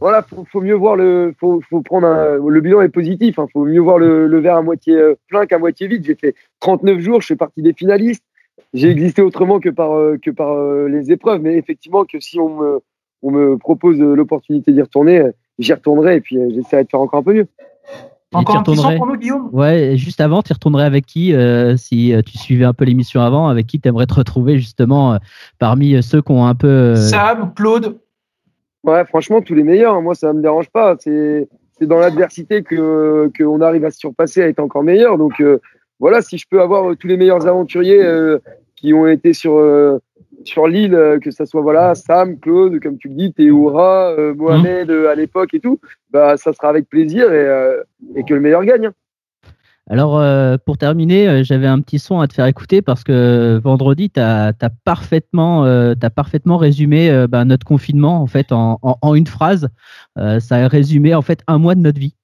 [0.00, 2.06] voilà, faut, faut mieux voir le, faut, faut prendre
[2.38, 3.38] le bilan est positif.
[3.38, 6.04] Hein, faut mieux voir le, verre à moitié euh, plein qu'à moitié vide.
[6.04, 8.24] J'ai fait 39 jours, je fais partie des finalistes.
[8.72, 12.48] J'ai existé autrement que par euh, que par les épreuves, mais effectivement que si on
[12.60, 12.80] me
[13.22, 15.22] on me propose l'opportunité d'y retourner,
[15.58, 17.46] j'y retournerai et puis j'essaierai de faire encore un peu mieux.
[18.34, 19.48] Encore un petit son retournerais- pour nous, Guillaume?
[19.52, 23.20] Ouais, juste avant, tu retournerais avec qui euh, Si euh, tu suivais un peu l'émission
[23.20, 25.18] avant, avec qui tu aimerais te retrouver justement euh,
[25.58, 26.66] parmi ceux qui ont un peu.
[26.68, 27.98] euh, Sam, Claude,
[28.84, 29.94] Ouais, franchement, tous les meilleurs.
[29.94, 30.02] hein.
[30.02, 30.94] Moi, ça me dérange pas.
[30.98, 35.18] C'est c'est dans l'adversité que qu'on arrive à se surpasser, à être encore meilleur.
[35.18, 35.58] Donc euh,
[35.98, 38.38] voilà, si je peux avoir tous les meilleurs aventuriers euh,
[38.76, 39.98] qui ont été sur euh,
[40.44, 44.34] sur l'île, euh, que ça soit voilà Sam, Claude, comme tu le dis, Théoura, euh,
[44.34, 45.78] Mohamed euh, à l'époque et tout,
[46.12, 47.82] bah ça sera avec plaisir et, euh,
[48.16, 48.86] et que le meilleur gagne.
[48.86, 48.92] hein.
[49.90, 54.08] Alors, euh, pour terminer, j'avais un petit son à te faire écouter parce que vendredi,
[54.08, 54.54] tu as,
[54.84, 59.26] parfaitement, euh, t'as parfaitement résumé euh, bah, notre confinement en fait en, en- en une
[59.26, 59.68] phrase.
[60.18, 62.14] Euh, ça a résumé en fait un mois de notre vie.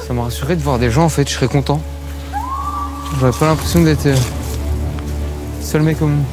[0.00, 1.80] Ça m'a rassuré de voir des gens, en fait, je serais content.
[3.20, 4.08] J'aurais pas l'impression d'être
[5.60, 6.24] seul mec au monde.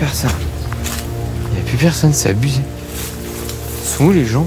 [0.00, 0.30] Personne.
[1.50, 2.62] Il n'y a plus personne, c'est abusé.
[2.62, 4.46] Ils sont où les gens?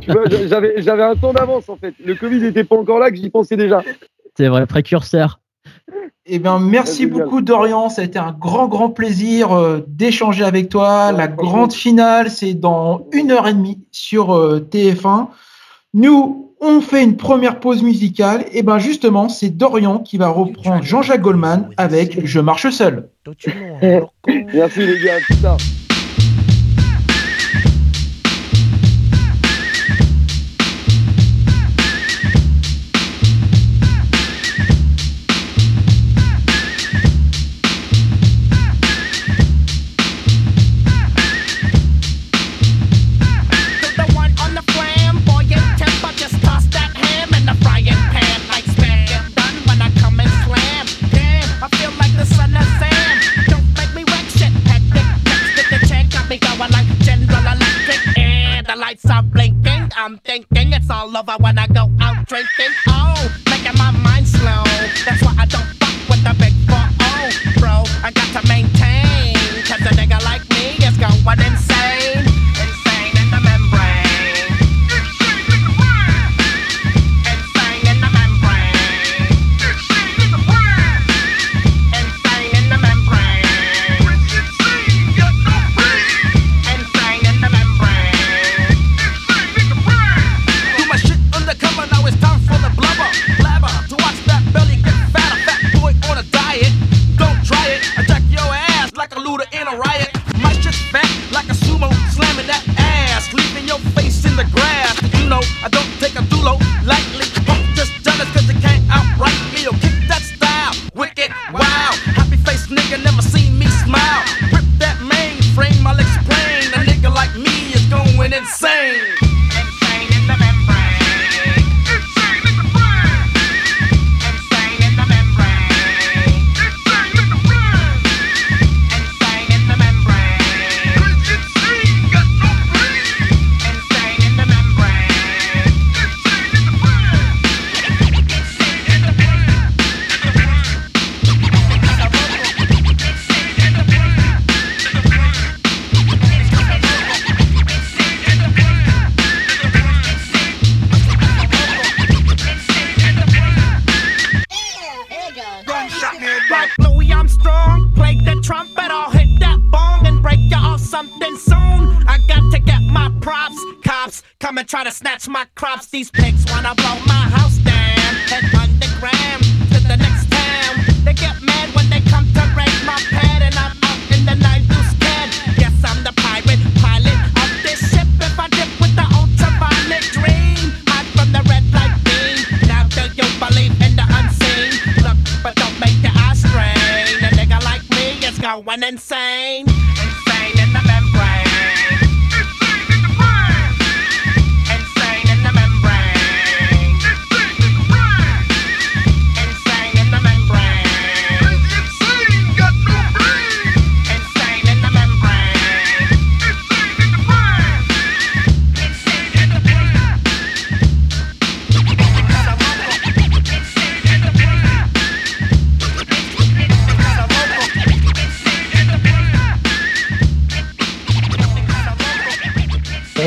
[0.00, 1.92] Tu vois, j'avais un temps d'avance en fait.
[2.04, 3.82] Le Covid n'était pas encore là que j'y pensais déjà.
[4.36, 5.40] C'est vrai, précurseur.
[6.24, 7.88] Eh bien, merci beaucoup, Dorian.
[7.88, 11.10] Ça a été un grand, grand plaisir euh, d'échanger avec toi.
[11.10, 15.26] La grande finale, c'est dans une heure et demie sur euh, TF1.
[15.94, 18.44] Nous, on fait une première pause musicale.
[18.52, 23.08] Et ben justement, c'est Dorian qui va reprendre Jean-Jacques Goldman avec Je marche seul.
[24.54, 25.56] Merci les gars, à
[61.26, 61.40] love.
[61.40, 62.95] I wanna go out drinking.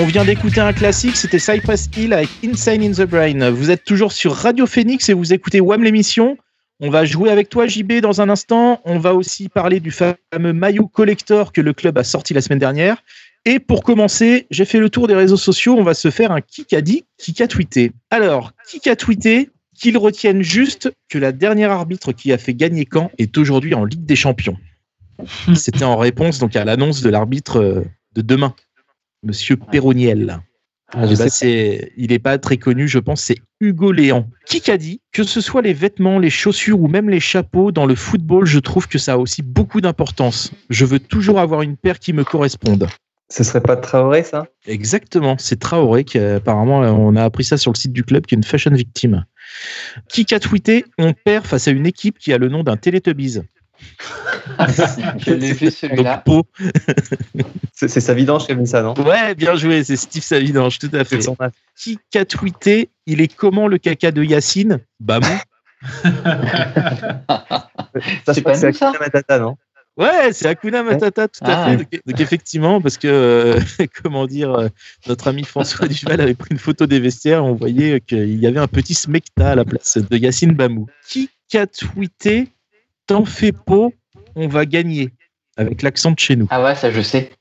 [0.09, 3.51] Vient d'écouter un classique, c'était Cypress Hill avec Insane in the Brain.
[3.51, 6.35] Vous êtes toujours sur Radio Phoenix et vous écoutez WAM l'émission.
[6.79, 8.81] On va jouer avec toi, JB, dans un instant.
[8.85, 12.57] On va aussi parler du fameux maillot collector que le club a sorti la semaine
[12.57, 13.03] dernière.
[13.45, 15.75] Et pour commencer, j'ai fait le tour des réseaux sociaux.
[15.77, 17.91] On va se faire un qui a dit, qui a tweeté.
[18.09, 22.87] Alors, qui a tweeté qu'ils retiennent juste que la dernière arbitre qui a fait gagner
[22.91, 24.57] Caen est aujourd'hui en Ligue des Champions.
[25.55, 27.83] C'était en réponse donc à l'annonce de l'arbitre euh,
[28.15, 28.55] de demain,
[29.23, 30.39] Monsieur Perroniel.
[30.91, 34.27] Ah, je sais c'est- il n'est pas très connu, je pense, c'est Hugo Léant.
[34.45, 37.85] Qui a dit que ce soit les vêtements, les chaussures ou même les chapeaux, dans
[37.85, 40.51] le football, je trouve que ça a aussi beaucoup d'importance.
[40.69, 42.87] Je veux toujours avoir une paire qui me corresponde.
[43.31, 44.47] Ce serait pas Traoré, ça?
[44.65, 48.33] Exactement, c'est Traoré qui apparemment on a appris ça sur le site du club qui
[48.33, 49.25] est une fashion victime.
[50.07, 53.41] Qui a tweeté on perd face à une équipe qui a le nom d'un Teletubbies.
[55.19, 56.23] Je l'ai vu celui-là.
[57.73, 58.93] C'est Savidange qui a mis ça, non?
[58.95, 61.19] Ouais, bien joué, c'est Steve Savidange, tout à fait.
[61.75, 64.79] Qui a tweeté il est comment le caca de Yacine?
[64.99, 65.25] Bamou.
[68.25, 69.55] Ça, je crois que c'est Akuna Matata, non?
[69.97, 71.69] Ouais, c'est Akuna Matata, tout à Ah.
[71.71, 71.77] fait.
[71.77, 73.59] Donc, donc, effectivement, parce que, euh,
[74.03, 74.67] comment dire, euh,
[75.07, 78.59] notre ami François Duval avait pris une photo des vestiaires, on voyait qu'il y avait
[78.59, 80.87] un petit smecta à la place de Yacine Bamou.
[81.07, 82.49] Qui a tweeté
[83.09, 83.89] T'en fais pas,
[84.35, 85.09] on va gagner
[85.57, 86.45] avec l'accent de chez nous.
[86.51, 87.31] Ah ouais, ça je sais.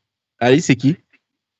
[0.40, 0.96] Allez, c'est qui?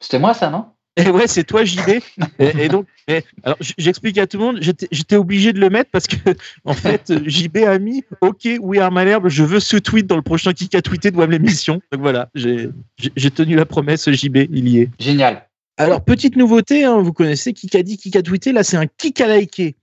[0.00, 0.64] C'était moi ça, non?
[0.96, 2.00] Et ouais, c'est toi, JB.
[2.38, 5.90] et, et donc, mais, alors, j'explique à tout le monde, j'étais obligé de le mettre
[5.90, 6.16] parce que,
[6.64, 10.22] en fait, JB a mis OK, we are Malherbe, je veux ce tweet dans le
[10.22, 11.82] prochain kick à tweeter de WAM l'émission.
[11.92, 14.90] Donc voilà, j'ai tenu la promesse, JB, il y est.
[14.98, 15.46] Génial.
[15.76, 18.86] Alors, petite nouveauté, hein, vous connaissez qui a dit, qui a tweeté, là, c'est un
[18.86, 19.76] kick à liker.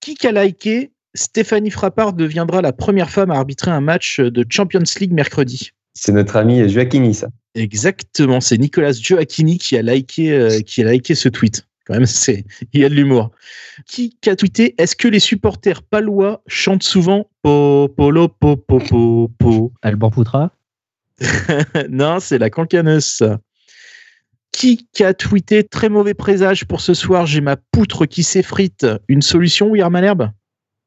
[0.00, 4.84] Kick à liker, Stéphanie Frappard deviendra la première femme à arbitrer un match de Champions
[5.00, 5.72] League mercredi.
[5.94, 7.28] C'est notre ami Joaquini, ça.
[7.56, 11.66] Exactement, c'est Nicolas Gioacchini qui a liké, euh, qui a liké ce tweet.
[11.86, 13.32] Quand même, c'est, il y a de l'humour.
[13.86, 19.30] Qui a tweeté Est-ce que les supporters palois chantent souvent po polo po po po
[19.38, 19.72] po?
[19.82, 20.52] Alban Poutra
[21.88, 23.24] Non, c'est la cancaneuse.
[24.52, 28.86] Qui a tweeté Très mauvais présage pour ce soir, j'ai ma poutre qui s'effrite.
[29.08, 30.30] Une solution, oui, Malherbe?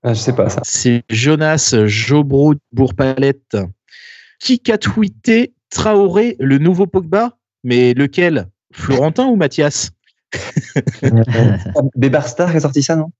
[0.03, 0.61] Ah, je sais pas ça.
[0.63, 3.57] C'est Jonas Jobro Bourpalette.
[4.39, 7.37] Qui a tweeté Traoré, le nouveau Pogba?
[7.63, 8.47] Mais lequel?
[8.73, 9.91] Florentin ou Mathias?
[11.95, 13.11] Bébarstar qui a sorti ça, non?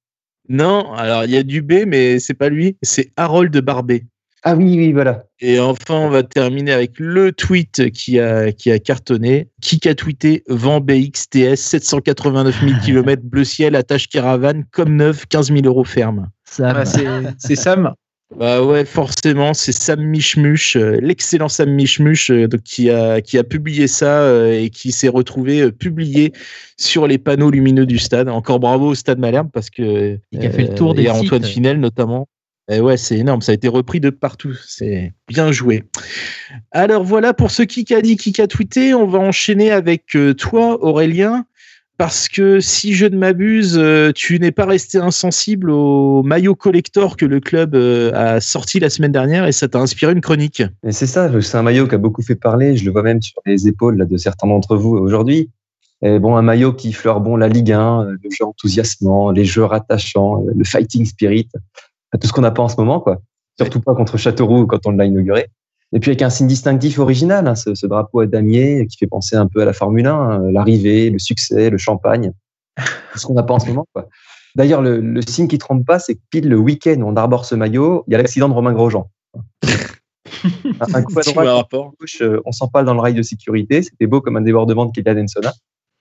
[0.50, 4.06] Non, alors il y a du B, mais c'est pas lui, c'est Harold Barbet.
[4.44, 5.26] Ah oui, oui, voilà.
[5.40, 9.50] Et enfin, on va terminer avec le tweet qui a, qui a cartonné.
[9.62, 15.54] Qui a tweeté Vent BXTS, 789 000 km bleu ciel, attache caravane, comme neuf, 15
[15.54, 16.28] 000 euros ferme.
[16.52, 16.74] Sam.
[16.78, 16.86] Ah,
[17.38, 17.94] c'est- Sam.
[18.40, 23.38] Bah ouais, forcément, c'est Sam Michmuch, euh, l'excellent Sam Michmuch, euh, donc, qui, a, qui
[23.38, 26.32] a publié ça euh, et qui s'est retrouvé euh, publié
[26.78, 28.30] sur les panneaux lumineux du stade.
[28.30, 30.18] Encore bravo au stade Malherbe parce que.
[30.32, 31.52] Il a fait le tour des et à Antoine sites.
[31.52, 32.30] Finel notamment.
[32.70, 34.56] Et ouais, c'est énorme, ça a été repris de partout.
[34.66, 35.84] C'est bien joué.
[36.72, 38.94] Alors voilà pour ce qui a dit, qui a tweeté.
[38.94, 41.46] On va enchaîner avec toi, Aurélien.
[42.02, 47.16] Parce que si je ne m'abuse, euh, tu n'es pas resté insensible au maillot collector
[47.16, 50.64] que le club euh, a sorti la semaine dernière et ça t'a inspiré une chronique.
[50.84, 52.76] Et c'est ça, c'est un maillot qui a beaucoup fait parler.
[52.76, 55.52] Je le vois même sur les épaules de certains d'entre vous aujourd'hui.
[56.02, 59.72] Bon, un maillot qui fleure bon la Ligue 1, euh, le jeu enthousiasmant, les joueurs
[59.72, 61.50] attachants, euh, le fighting spirit,
[62.20, 63.22] tout ce qu'on n'a pas en ce moment, quoi.
[63.60, 65.50] Surtout pas contre Châteauroux quand on l'a inauguré.
[65.94, 69.08] Et puis avec un signe distinctif original, hein, ce, ce drapeau à damier qui fait
[69.08, 72.32] penser un peu à la Formule 1, hein, l'arrivée, le succès, le champagne,
[73.12, 74.08] tout ce qu'on n'a pas en ce moment, quoi.
[74.56, 77.46] D'ailleurs, le, le signe qui trompe pas, c'est que pile le week-end où on arbore
[77.46, 79.10] ce maillot, il y a l'accident de Romain Grosjean.
[79.64, 83.82] un, un coup à droite, un gauche, euh, on s'empale dans le rail de sécurité.
[83.82, 85.54] C'était beau comme un débordement de Kylian Ensona.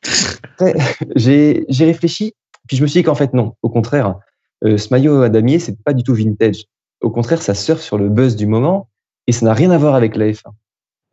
[1.17, 2.35] J'ai j'ai réfléchi,
[2.67, 3.55] puis je me suis dit qu'en fait, non.
[3.63, 4.17] Au contraire,
[4.65, 6.65] euh, ce maillot à damier, c'est pas du tout vintage.
[7.01, 8.90] Au contraire, ça surfe sur le buzz du moment
[9.31, 10.51] et ça n'a rien à voir avec la F1.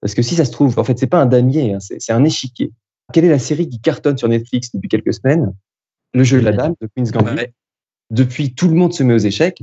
[0.01, 2.23] Parce que si ça se trouve, en fait, c'est pas un damier, hein, c'est un
[2.23, 2.71] échiquier.
[3.13, 5.53] Quelle est la série qui cartonne sur Netflix depuis quelques semaines?
[6.15, 7.30] Le jeu de la dame de Queen's Gambit.
[8.10, 9.62] Depuis, tout le monde se met aux échecs.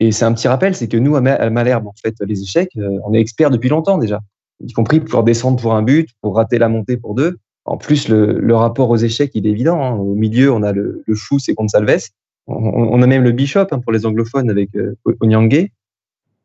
[0.00, 2.40] Et c'est un petit rappel, c'est que nous, à Ma- à Malherbe, en fait, les
[2.42, 4.20] échecs, euh, on est experts depuis longtemps déjà.
[4.60, 7.36] Y compris pour descendre pour un but, pour rater la montée pour deux.
[7.66, 9.82] En plus, le, le rapport aux échecs, il est évident.
[9.82, 9.92] hein.
[9.96, 12.08] Au milieu, on a le, le fou, c'est Gonsalves.
[12.46, 15.70] On, on a même le bishop hein, pour les anglophones avec euh, Onyangue.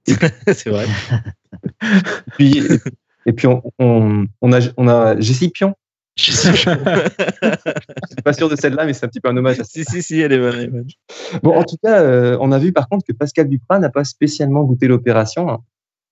[0.48, 0.86] c'est vrai.
[1.84, 2.64] Et puis,
[3.26, 5.76] et, puis on, on, on a, on a Jessie Pion.
[6.18, 6.66] Je suis
[8.24, 10.20] pas sûr de celle-là, mais c'est un petit peu un hommage à Si, si, si,
[10.20, 10.56] elle est bonne.
[10.56, 10.88] elle est bonne.
[11.42, 14.04] Bon, en tout cas, euh, on a vu par contre que Pascal Duprat n'a pas
[14.04, 15.50] spécialement goûté l'opération.
[15.50, 15.60] hein.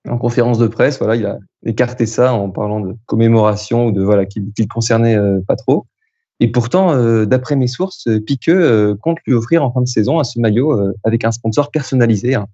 [0.08, 4.02] En conférence de presse, voilà, il a écarté ça en parlant de commémoration ou de
[4.02, 5.86] voilà qui ne concernait euh, pas trop.
[6.40, 10.24] Et pourtant, euh, d'après mes sources, Piqueux compte lui offrir en fin de saison à
[10.24, 12.48] ce maillot avec un sponsor personnalisé, hein,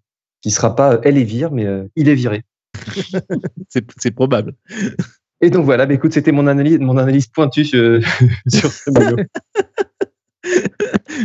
[0.46, 2.44] qui sera pas euh, elle est vire, mais euh, il est viré.
[3.68, 4.54] C'est c'est probable.
[5.42, 8.00] Et donc voilà, bah, écoute, c'était mon analyse, mon analyse pointue sur,
[8.48, 9.18] sur ce maillot.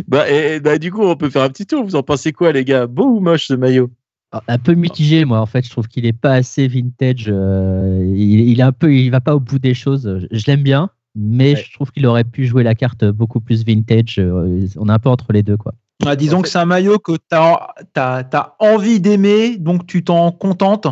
[0.09, 1.85] Bah, et, bah, du coup, on peut faire un petit tour.
[1.85, 2.87] Vous en pensez quoi, les gars?
[2.87, 3.91] Beau ou moche ce maillot?
[4.33, 5.39] Alors, Un peu mitigé, moi.
[5.41, 7.27] En fait, je trouve qu'il est pas assez vintage.
[7.29, 10.21] euh, il, il est un peu, il va pas au bout des choses.
[10.23, 13.67] Je, je l'aime bien, mais je trouve qu'il aurait pu jouer la carte beaucoup plus
[13.67, 14.17] vintage.
[14.19, 15.75] euh, On est un peu entre les deux, quoi.
[16.07, 20.87] Ah, disons que c'est un maillot que tu as, envie d'aimer, donc tu t'en contentes.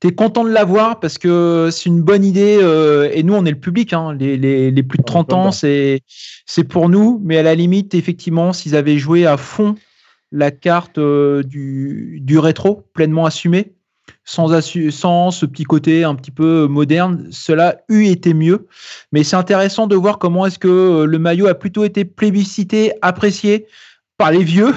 [0.00, 2.58] Tu es content de l'avoir parce que c'est une bonne idée.
[2.60, 3.92] euh, et nous, on est le public.
[3.92, 4.14] hein.
[4.18, 7.20] Les, les- les plus de 30 ans, c'est pour nous.
[7.24, 9.74] Mais à la limite, effectivement, s'ils avaient joué à fond
[10.32, 13.72] la carte euh, du, du rétro, pleinement assumée,
[14.24, 14.48] sans,
[14.90, 18.66] sans ce petit côté un petit peu moderne, cela eût été mieux.
[19.12, 22.92] Mais c'est intéressant de voir comment est-ce que euh, le maillot a plutôt été plébiscité,
[23.02, 23.66] apprécié
[24.22, 24.72] par les vieux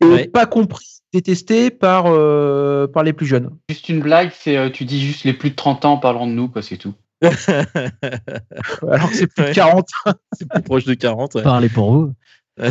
[0.00, 3.50] et pas compris, détesté par, euh, par les plus jeunes.
[3.68, 6.28] Juste une blague, c'est euh, tu dis juste les plus de 30 ans en parlant
[6.28, 6.94] de nous, quoi, c'est tout.
[7.22, 9.52] Alors que c'est plus de Ouais.
[9.54, 9.88] 40.
[10.38, 11.34] C'est plus proche de 40.
[11.34, 11.42] ouais.
[11.42, 12.12] Parlez pour vous.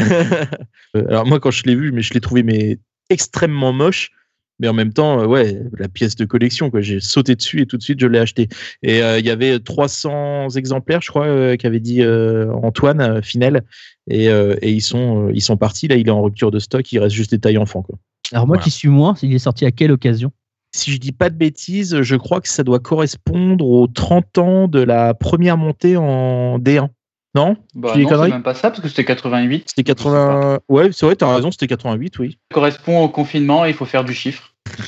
[0.95, 2.77] Euh, Alors moi, quand je l'ai vu, mais je l'ai trouvé mais
[3.09, 4.11] extrêmement moche.
[4.59, 6.81] Mais en même temps, euh, ouais, la pièce de collection, quoi.
[6.81, 8.47] J'ai sauté dessus et tout de suite, je l'ai acheté.
[8.83, 13.63] Et euh, il y avait 300 exemplaires, je crois, euh, qu'avait dit euh, Antoine Finel.
[14.09, 15.87] Et, et ils sont, ils sont partis.
[15.87, 16.91] Là, il est en rupture de stock.
[16.91, 17.97] Il reste juste des tailles enfants, quoi.
[18.31, 18.63] Alors moi Voilà.
[18.63, 20.31] qui suis moins, il est sorti à quelle occasion?
[20.75, 24.67] Si je dis pas de bêtises, je crois que ça doit correspondre aux 30 ans
[24.67, 26.87] de la première montée en D1.
[27.35, 29.63] Non Bah non, c'est même pas ça, parce que c'était 88.
[29.67, 30.59] C'était 80.
[30.69, 32.37] Ouais, c'est vrai, t'as raison, c'était 88, oui.
[32.51, 34.53] Ça correspond au confinement et il faut faire du chiffre.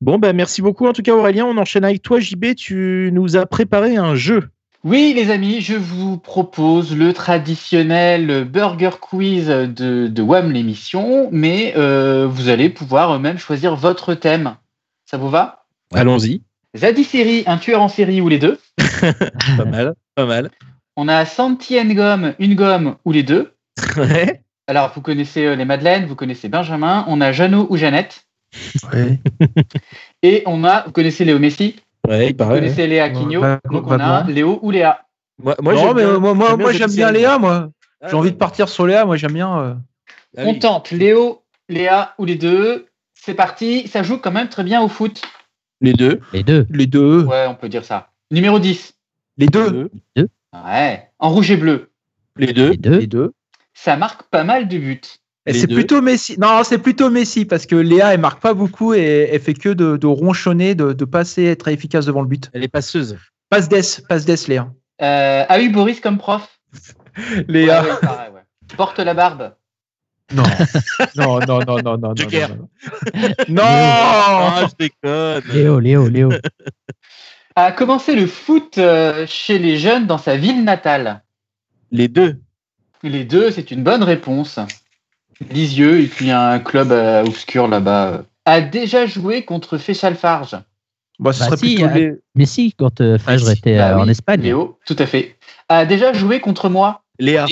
[0.00, 0.86] Bon, bah, merci beaucoup.
[0.86, 2.20] En tout cas, Aurélien, on enchaîne avec toi.
[2.20, 4.48] JB, tu nous as préparé un jeu.
[4.84, 11.74] Oui, les amis, je vous propose le traditionnel Burger Quiz de, de WAM l'émission, mais
[11.76, 14.54] euh, vous allez pouvoir même choisir votre thème.
[15.04, 15.64] Ça vous va?
[15.92, 16.42] Allons-y.
[16.76, 18.58] Zadie série, un tueur en série ou les deux?
[19.56, 20.50] Pas mal, pas mal.
[21.00, 23.52] On a Santi Gomme, une gomme ou les deux.
[23.96, 24.42] Ouais.
[24.66, 27.04] Alors, vous connaissez euh, les Madeleines, vous connaissez Benjamin.
[27.06, 28.26] On a Jeannot ou Jeannette.
[30.24, 31.76] Et on a, vous connaissez Léo Messi.
[32.08, 33.40] Ouais, il Vous connaissez Léa Quigno.
[33.40, 34.24] va- donc on a.
[34.24, 35.02] Léo ou Léa.
[35.40, 37.70] Moi, j'aime bien- moi, moi, moi, j'aime bien Zadie Léa, moi.
[38.00, 39.56] Ah J'ai envie de partir sur Léa, moi j'aime bien.
[39.56, 39.74] euh.
[40.36, 40.58] Ah on oui.
[40.58, 42.86] tente Léo, Léa ou les deux.
[43.14, 43.86] C'est parti.
[43.86, 45.22] Ça joue quand même très bien au foot.
[45.80, 46.20] Les deux.
[46.32, 46.66] Les deux.
[46.70, 47.22] Les deux.
[47.24, 48.10] Ouais, on peut dire ça.
[48.32, 48.94] Numéro 10.
[49.36, 49.90] Les deux.
[50.52, 51.08] Ouais.
[51.18, 51.90] En rouge et bleu.
[52.36, 52.70] Les deux.
[52.70, 52.98] Les deux.
[52.98, 53.32] Les deux.
[53.74, 55.00] Ça marque pas mal de buts.
[55.46, 56.38] Et c'est plutôt Messi.
[56.38, 59.70] Non, c'est plutôt Messi parce que Léa, elle marque pas beaucoup et elle fait que
[59.70, 62.50] de, de ronchonner, de, de passer, être efficace devant le but.
[62.52, 63.16] Elle est passeuse.
[63.48, 64.68] Passe d'ess, passe d'ess, Léa.
[65.00, 66.60] Euh, ah oui, Boris comme prof.
[67.48, 67.82] Léa.
[67.82, 68.42] Ouais, ouais, pareil, ouais.
[68.76, 69.54] Porte la barbe.
[70.34, 70.42] Non.
[71.16, 72.14] non, non, non, non, non.
[72.14, 72.50] Joker.
[72.50, 72.68] Non,
[73.14, 73.62] non, non.
[73.64, 75.42] Ah, Non je déconne.
[75.54, 76.28] Léo, Léo, Léo.
[77.60, 81.22] A commencé le foot euh, chez les jeunes dans sa ville natale.
[81.90, 82.36] Les deux.
[83.02, 84.60] Les deux, c'est une bonne réponse.
[85.50, 88.06] Lisieux, et puis un club euh, obscur là-bas.
[88.10, 90.56] euh, A déjà joué contre Fechal Farge.
[91.18, 92.12] Bah, ce Bah serait si, plutôt les...
[92.36, 93.58] Mais si, quand euh, Fajr Ah, si.
[93.58, 94.40] était Bah euh, en Espagne.
[94.42, 95.36] Léo, tout à fait.
[95.68, 97.46] A déjà joué contre moi Léa.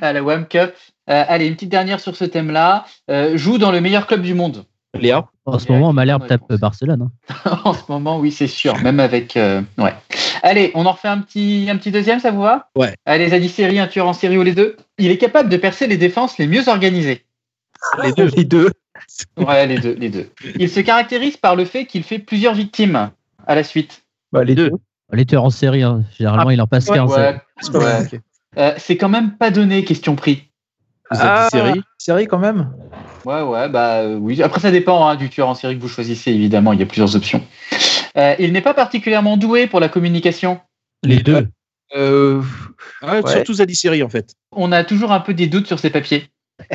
[0.00, 0.74] à la WAM Cup.
[1.08, 2.84] Euh, allez, une petite dernière sur ce thème-là.
[3.10, 4.64] Euh, joue dans le meilleur club du monde.
[4.98, 5.28] Léa.
[5.46, 6.60] En ce moment, Malherbe tape réponse.
[6.60, 7.08] Barcelone.
[7.28, 7.60] hein.
[7.64, 8.76] en ce moment, oui, c'est sûr.
[8.82, 9.36] Même avec.
[9.36, 9.94] euh, ouais.
[10.42, 12.68] Allez, on en refait un petit, un petit deuxième, ça vous va?
[12.76, 12.94] Ouais.
[13.06, 15.86] Allez, Zadie série, un tueur en série ou les deux Il est capable de percer
[15.86, 17.24] les défenses les mieux organisées.
[18.02, 18.28] Les deux.
[18.36, 18.70] les deux.
[19.36, 20.30] Ouais, les deux, les deux.
[20.58, 23.10] Il se caractérise par le fait qu'il fait plusieurs victimes
[23.46, 24.02] à la suite.
[24.32, 24.70] Bah, les deux.
[25.12, 27.10] Les tueurs en série, hein, généralement, il en passe ouais, 15.
[27.10, 27.84] Ouais, C'est pas ouais.
[27.84, 28.20] mal, ok.
[28.58, 30.45] Euh, c'est quand même pas donné, question prix.
[31.10, 32.72] Vous avez Ah, dit série série quand même.
[33.24, 34.42] Ouais, ouais, bah euh, oui.
[34.42, 36.72] Après, ça dépend hein, du tueur en série que vous choisissez, évidemment.
[36.72, 37.42] Il y a plusieurs options.
[38.16, 40.60] Euh, il n'est pas particulièrement doué pour la communication.
[41.02, 41.48] Les deux.
[41.96, 42.42] Euh,
[43.02, 43.30] Ah, Ouais.
[43.32, 44.34] Surtout Zadie série en fait.
[44.52, 46.28] On a toujours un peu des doutes sur ses papiers.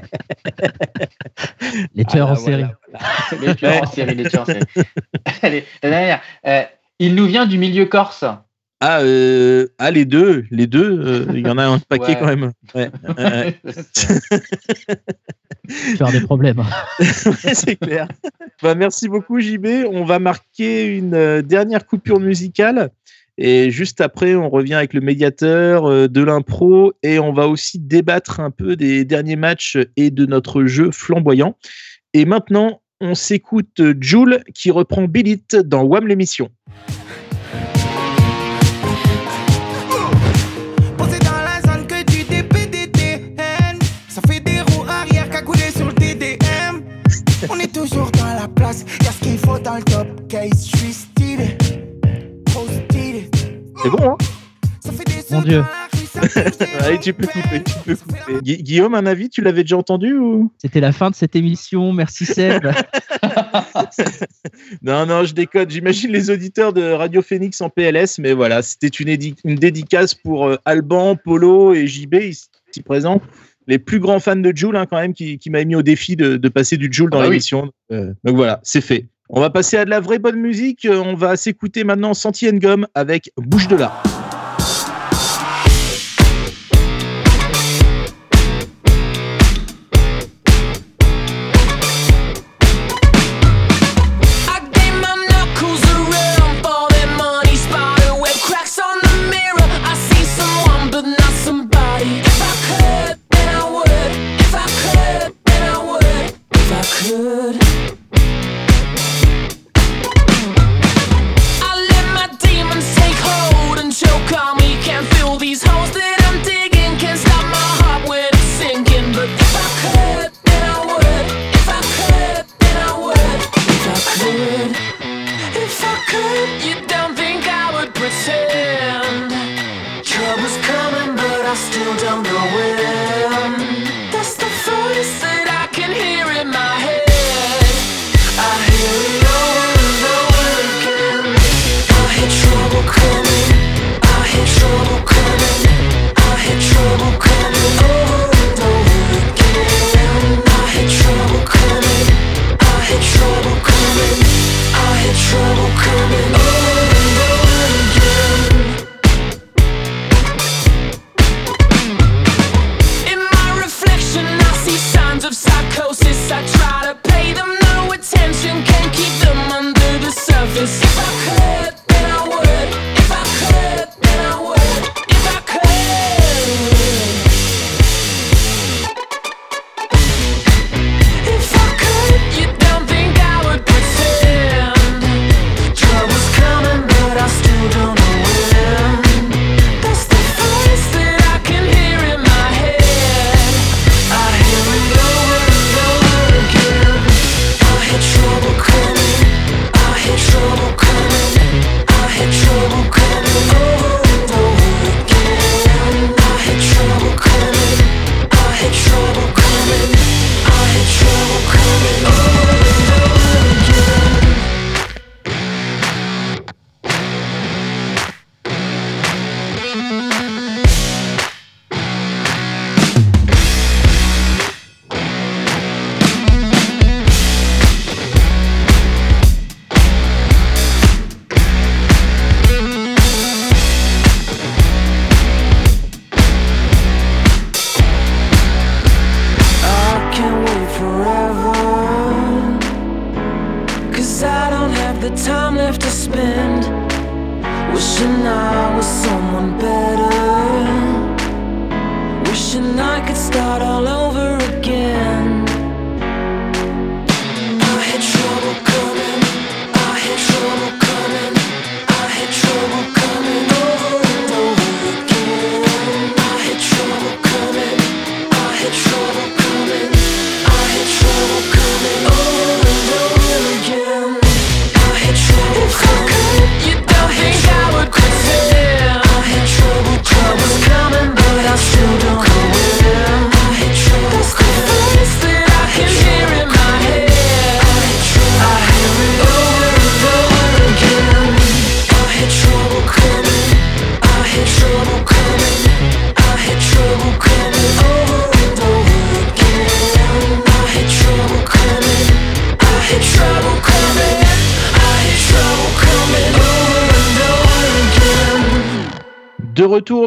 [1.96, 2.66] Les tueurs Ah, en série.
[2.92, 3.48] voilà.
[3.48, 4.60] les tueurs en série, les tueurs en série.
[5.42, 6.22] Allez, la dernière.
[6.46, 6.64] Euh,
[7.00, 8.24] il nous vient du milieu corse.
[8.84, 12.18] Ah, euh, ah les deux, les deux, euh, il y en a un paquet Ouais.
[12.20, 12.52] quand même.
[12.74, 12.90] Ouais.
[13.16, 13.56] Ouais.
[15.98, 16.64] Faire des problèmes.
[17.00, 18.08] Ouais, c'est clair.
[18.64, 19.68] Bah, merci beaucoup JB.
[19.92, 22.90] On va marquer une euh, dernière coupure musicale
[23.38, 28.40] et juste après on revient avec le médiateur de l'impro et on va aussi débattre
[28.40, 31.56] un peu des derniers matchs et de notre jeu flamboyant.
[32.14, 36.50] Et maintenant on s'écoute Jules qui reprend Billit dans Wham l'émission.
[47.50, 50.68] On est toujours dans la place, y'a ce qu'il faut dans le top case.
[50.74, 51.58] J'suis stylé,
[52.46, 53.30] trop stylé.
[53.82, 54.18] C'est bon hein
[54.84, 55.64] Ça fait des Mon Dieu.
[56.82, 58.40] Allez, tu peux couper, tu peux couper.
[58.44, 61.92] Gui- Guillaume, un avis, tu l'avais déjà entendu ou C'était la fin de cette émission.
[61.94, 62.68] Merci Seb.
[64.82, 65.70] Non, non, je décode.
[65.70, 70.14] J'imagine les auditeurs de Radio Phoenix en PLS, mais voilà, c'était une, édi- une dédicace
[70.16, 72.48] pour euh, Alban, Polo et JB ici
[72.86, 73.22] présents.
[73.68, 76.16] Les plus grands fans de Joule, hein, quand même, qui, qui m'avaient mis au défi
[76.16, 77.36] de, de passer du Joule dans Ah bah oui.
[77.36, 77.72] l'émission.
[77.92, 79.08] Euh, donc voilà, c'est fait.
[79.30, 80.86] On va passer à de la vraie bonne musique.
[80.86, 84.02] Euh, On va s'écouter maintenant Santi Ngom avec Bouge de là.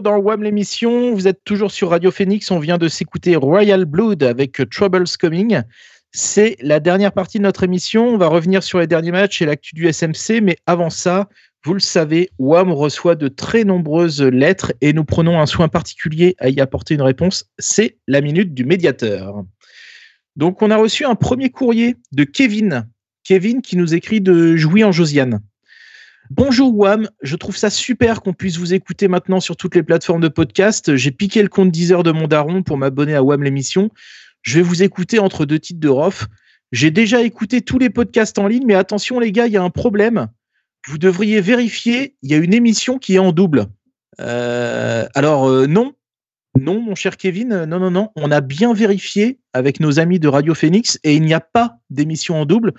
[0.05, 1.15] Dans WAM l'émission.
[1.15, 2.51] Vous êtes toujours sur Radio Phoenix.
[2.51, 5.63] On vient de s'écouter Royal Blood avec Troubles Coming.
[6.13, 8.11] C'est la dernière partie de notre émission.
[8.11, 10.43] On va revenir sur les derniers matchs et l'actu du SMC.
[10.43, 11.31] Mais avant ça,
[11.65, 16.37] vous le savez, WAM reçoit de très nombreuses lettres et nous prenons un soin particulier
[16.39, 17.47] à y apporter une réponse.
[17.59, 19.43] C'est la minute du médiateur.
[20.37, 22.87] Donc, on a reçu un premier courrier de Kevin.
[23.25, 25.41] Kevin qui nous écrit de Jouy en Josiane.
[26.37, 30.21] Bonjour Wam, je trouve ça super qu'on puisse vous écouter maintenant sur toutes les plateformes
[30.21, 30.97] de podcast.
[30.97, 33.89] J'ai piqué le compte 10 heures de mon daron pour m'abonner à Wam l'émission.
[34.43, 36.27] Je vais vous écouter entre deux titres de ROF.
[36.73, 39.63] J'ai déjà écouté tous les podcasts en ligne, mais attention les gars, il y a
[39.63, 40.27] un problème.
[40.89, 43.67] Vous devriez vérifier, il y a une émission qui est en double.
[44.21, 45.93] Euh, alors euh, non,
[46.59, 50.19] non mon cher Kevin, euh, non, non, non, on a bien vérifié avec nos amis
[50.19, 52.75] de Radio Phoenix et il n'y a pas d'émission en double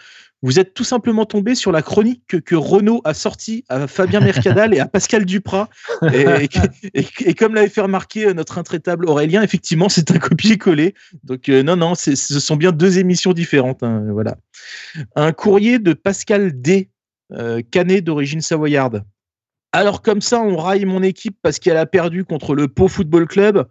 [0.46, 4.76] vous êtes tout simplement tombé sur la chronique que, Renault a sortie à Fabien Mercadal
[4.76, 5.70] et à Pascal Duprat.
[6.14, 10.94] Et, comme l'avait fait remarquer euh, notre intraitable Aurélien, effectivement, c'est un copier-coller.
[11.24, 13.82] Donc, euh, non, non, ce sont bien deux émissions différentes.
[13.82, 14.38] Hein, voilà.
[15.16, 16.92] Un courrier de Pascal D,
[17.34, 19.04] euh, canet d'origine savoyarde.
[19.72, 23.28] Alors, comme ça, on raille mon équipe parce qu'elle a perdu contre le Pau Football
[23.28, 23.66] Club.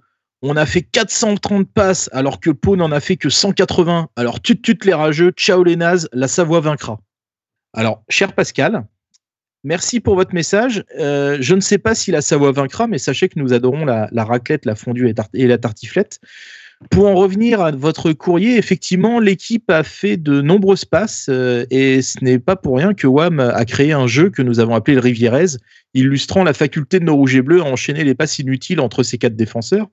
[0.47, 4.11] On a fait 430 passes alors que Pau n'en a fait que 180.
[4.15, 7.01] Alors tut tut les rageux, ciao les nazes, la Savoie vaincra.
[7.73, 8.85] Alors, cher Pascal,
[9.65, 10.85] merci pour votre message.
[10.99, 14.11] Euh, je ne sais pas si la Savoie vaincra, mais sachez que nous adorons la,
[14.17, 16.21] raclette, la fondue et, la tartiflette.
[16.91, 22.03] Pour en revenir à votre courrier, effectivement, l'équipe a fait de nombreuses passes euh, et
[22.03, 24.95] ce n'est pas pour rien que WAM a créé un jeu que nous avons appelé
[24.95, 25.57] le Rivierez,
[25.95, 29.19] illustrant la faculté de nos rouges et bleus à enchaîner les passes inutiles entre ces
[29.19, 29.87] quatre défenseurs.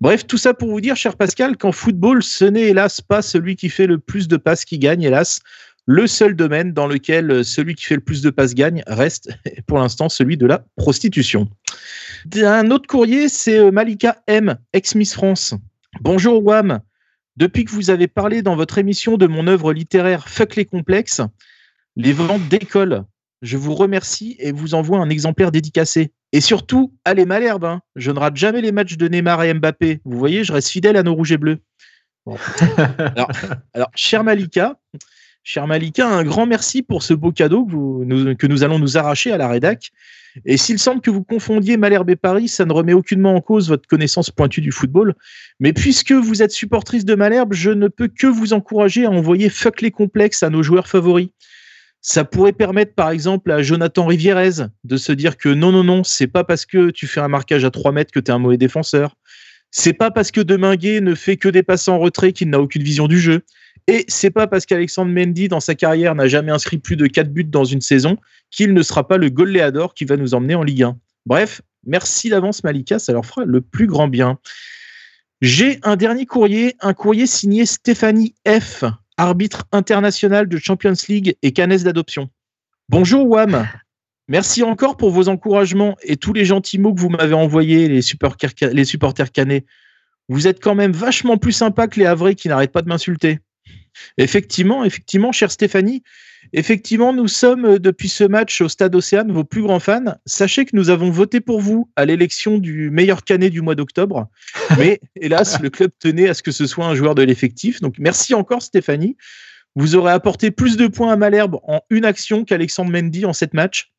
[0.00, 3.56] Bref, tout ça pour vous dire, cher Pascal, qu'en football, ce n'est hélas pas celui
[3.56, 5.40] qui fait le plus de passes qui gagne, hélas.
[5.86, 9.30] Le seul domaine dans lequel celui qui fait le plus de passes gagne reste
[9.66, 11.48] pour l'instant celui de la prostitution.
[12.42, 15.54] Un autre courrier, c'est euh, Malika M, ex-Miss France.
[15.98, 16.80] Bonjour Wam.
[17.36, 21.20] Depuis que vous avez parlé dans votre émission de mon œuvre littéraire Fuck les complexes,
[21.96, 23.04] les ventes décollent.
[23.42, 26.12] Je vous remercie et vous envoie un exemplaire dédicacé.
[26.32, 27.80] Et surtout, allez Malherbe, hein.
[27.96, 30.00] je ne rate jamais les matchs de Neymar et Mbappé.
[30.04, 31.58] Vous voyez, je reste fidèle à nos rouges et bleus.
[32.98, 33.30] alors,
[33.74, 34.78] alors, cher Malika,
[35.42, 39.32] cher Malika, un grand merci pour ce beau cadeau que, que nous allons nous arracher
[39.32, 39.90] à la rédac.
[40.44, 43.68] Et s'il semble que vous confondiez Malherbe et Paris, ça ne remet aucunement en cause
[43.68, 45.14] votre connaissance pointue du football.
[45.58, 49.48] Mais puisque vous êtes supportrice de Malherbe, je ne peux que vous encourager à envoyer
[49.48, 51.28] fuck les complexes à nos joueurs favoris.
[52.02, 56.02] Ça pourrait permettre, par exemple, à Jonathan Rivierez de se dire que non, non, non,
[56.02, 58.38] c'est pas parce que tu fais un marquage à 3 mètres que tu es un
[58.38, 59.16] mauvais défenseur.
[59.70, 62.82] C'est pas parce que Deminguet ne fait que des passes en retrait qu'il n'a aucune
[62.82, 63.42] vision du jeu.
[63.86, 67.32] Et c'est pas parce qu'Alexandre Mendy, dans sa carrière, n'a jamais inscrit plus de 4
[67.32, 68.18] buts dans une saison
[68.50, 70.98] qu'il ne sera pas le goléador qui va nous emmener en Ligue 1.
[71.26, 74.38] Bref, merci d'avance Malika, ça leur fera le plus grand bien.
[75.40, 78.84] J'ai un dernier courrier, un courrier signé Stéphanie F,
[79.16, 82.28] arbitre international de Champions League et canesse d'adoption.
[82.88, 83.66] Bonjour Wam.
[84.30, 88.00] Merci encore pour vos encouragements et tous les gentils mots que vous m'avez envoyés, les
[88.00, 89.66] supporters, les supporters canets.
[90.28, 93.40] Vous êtes quand même vachement plus sympa que les Havrais qui n'arrêtent pas de m'insulter.
[94.18, 96.04] Effectivement, effectivement, chère Stéphanie,
[96.52, 100.14] effectivement, nous sommes euh, depuis ce match au Stade Océane vos plus grands fans.
[100.26, 104.28] Sachez que nous avons voté pour vous à l'élection du meilleur canet du mois d'octobre,
[104.78, 107.80] mais hélas, le club tenait à ce que ce soit un joueur de l'effectif.
[107.80, 109.16] Donc merci encore Stéphanie.
[109.74, 113.54] Vous aurez apporté plus de points à Malherbe en une action qu'Alexandre Mendy en sept
[113.54, 113.90] matchs.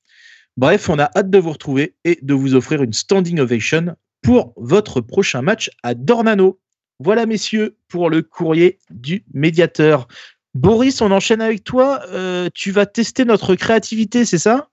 [0.57, 4.53] Bref, on a hâte de vous retrouver et de vous offrir une standing ovation pour
[4.57, 6.59] votre prochain match à Dornano.
[6.99, 10.07] Voilà, messieurs, pour le courrier du médiateur.
[10.53, 12.01] Boris, on enchaîne avec toi.
[12.09, 14.67] Euh, tu vas tester notre créativité, c'est ça?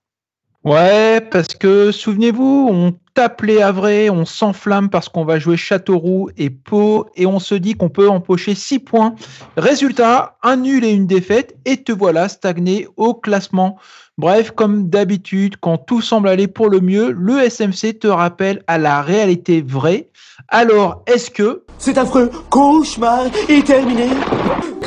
[0.65, 6.29] Ouais, parce que souvenez-vous, on tape les Havrais, on s'enflamme parce qu'on va jouer Châteauroux
[6.37, 9.15] et Pau et on se dit qu'on peut empocher 6 points.
[9.55, 13.79] Résultat, un nul et une défaite et te voilà stagné au classement.
[14.19, 18.77] Bref, comme d'habitude, quand tout semble aller pour le mieux, le SMC te rappelle à
[18.77, 20.09] la réalité vraie.
[20.49, 21.63] Alors, est-ce que...
[21.77, 24.09] C'est affreux, cauchemar est terminé.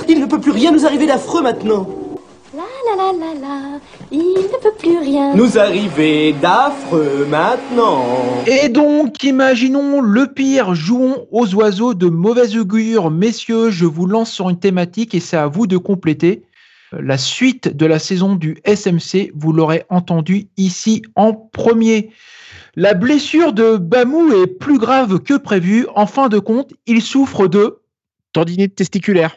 [0.07, 1.89] Il ne peut plus rien nous arriver d'affreux maintenant.
[2.55, 3.59] La la la la la,
[4.11, 5.35] il ne peut plus rien.
[5.35, 8.05] Nous arriver d'affreux maintenant.
[8.47, 13.11] Et donc, imaginons le pire, jouons aux oiseaux de mauvaise augure.
[13.11, 16.43] Messieurs, je vous lance sur une thématique et c'est à vous de compléter.
[17.01, 22.11] La suite de la saison du SMC, vous l'aurez entendu ici en premier.
[22.75, 25.87] La blessure de Bamou est plus grave que prévu.
[25.95, 27.81] En fin de compte, il souffre de
[28.33, 29.37] tendinite testiculaire.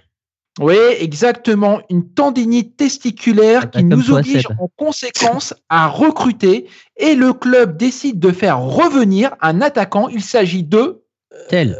[0.59, 1.81] Oui, exactement.
[1.89, 4.57] Une tendinite testiculaire qui nous toi, oblige Seb.
[4.59, 10.07] en conséquence à recruter et le club décide de faire revenir un attaquant.
[10.07, 11.03] Il s'agit de
[11.49, 11.77] Tel.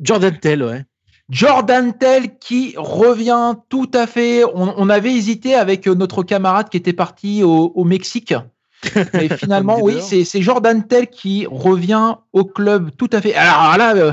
[0.00, 0.84] Jordan Tell, ouais.
[1.32, 4.44] Jordan Tell qui revient tout à fait.
[4.44, 8.34] On, on avait hésité avec euh, notre camarade qui était parti au, au Mexique.
[9.14, 13.34] Mais finalement, oui, c'est Jordan Tell qui revient au club tout à fait.
[13.34, 14.12] Alors là, euh,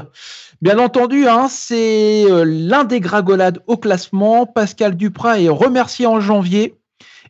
[0.62, 4.46] bien entendu, hein, c'est euh, l'un des gragolades au classement.
[4.46, 6.76] Pascal Duprat est remercié en janvier.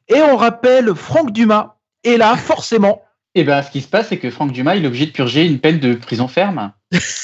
[0.07, 1.77] Et on rappelle Franck Dumas.
[2.03, 3.01] Et là, forcément,
[3.33, 5.47] Et ben, ce qui se passe, c'est que Franck Dumas, il est obligé de purger
[5.47, 6.73] une peine de prison ferme.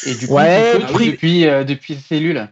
[0.05, 2.49] Et du coup, Ouais, il depuis, euh, depuis cellule.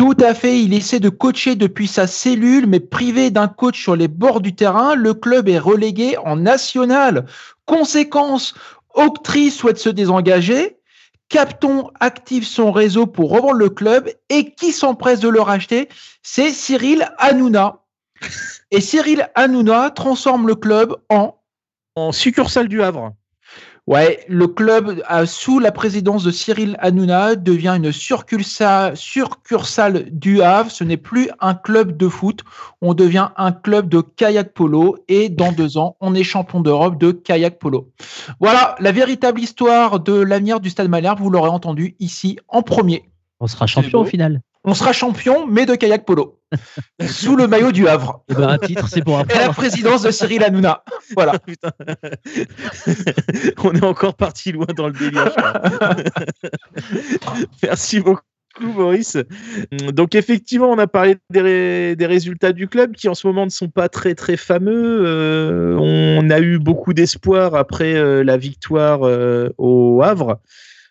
[0.00, 3.96] Tout à fait, il essaie de coacher depuis sa cellule, mais privé d'un coach sur
[3.96, 7.26] les bords du terrain, le club est relégué en national.
[7.66, 8.54] Conséquence,
[8.94, 10.78] Octree souhaite se désengager,
[11.28, 15.90] Capton active son réseau pour revendre le club, et qui s'empresse de le racheter?
[16.22, 17.80] C'est Cyril Hanouna.
[18.70, 21.36] Et Cyril Hanouna transforme le club en
[21.94, 23.12] En succursale du Havre.
[23.90, 28.94] Ouais, le club euh, sous la présidence de Cyril Hanouna devient une succursale
[30.12, 30.70] du Havre.
[30.70, 32.44] Ce n'est plus un club de foot,
[32.82, 37.00] on devient un club de kayak polo et dans deux ans, on est champion d'Europe
[37.00, 37.90] de kayak polo.
[38.38, 41.18] Voilà la véritable histoire de l'avenir du Stade Malherbe.
[41.18, 43.10] Vous l'aurez entendu ici en premier.
[43.40, 44.40] On sera champion au final.
[44.64, 46.38] On sera champion, mais de kayak polo
[47.08, 48.22] sous le maillot du Havre.
[48.28, 50.84] Eh ben, un titre, c'est pour Et la présidence de Cyril Hanouna.
[51.14, 51.32] Voilà.
[53.64, 55.32] On est encore parti loin dans le délire.
[55.34, 55.60] je crois.
[57.62, 58.20] Merci beaucoup.
[58.60, 59.16] Maurice.
[59.94, 63.44] Donc effectivement, on a parlé des, ré- des résultats du club qui en ce moment
[63.44, 65.02] ne sont pas très très fameux.
[65.06, 70.40] Euh, on a eu beaucoup d'espoir après euh, la victoire euh, au Havre.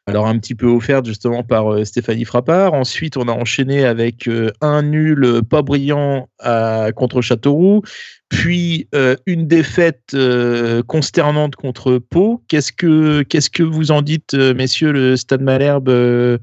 [0.10, 2.74] Alors un petit peu offerte justement par euh, Stéphanie Frappard.
[2.74, 6.30] Ensuite, on a enchaîné avec euh, un nul pas brillant
[6.96, 7.84] contre Châteauroux,
[8.30, 12.42] puis euh, une défaite euh, consternante contre Pau.
[12.48, 16.38] Qu'est-ce que qu'est-ce que vous en dites, euh, messieurs, le Stade Malherbe euh,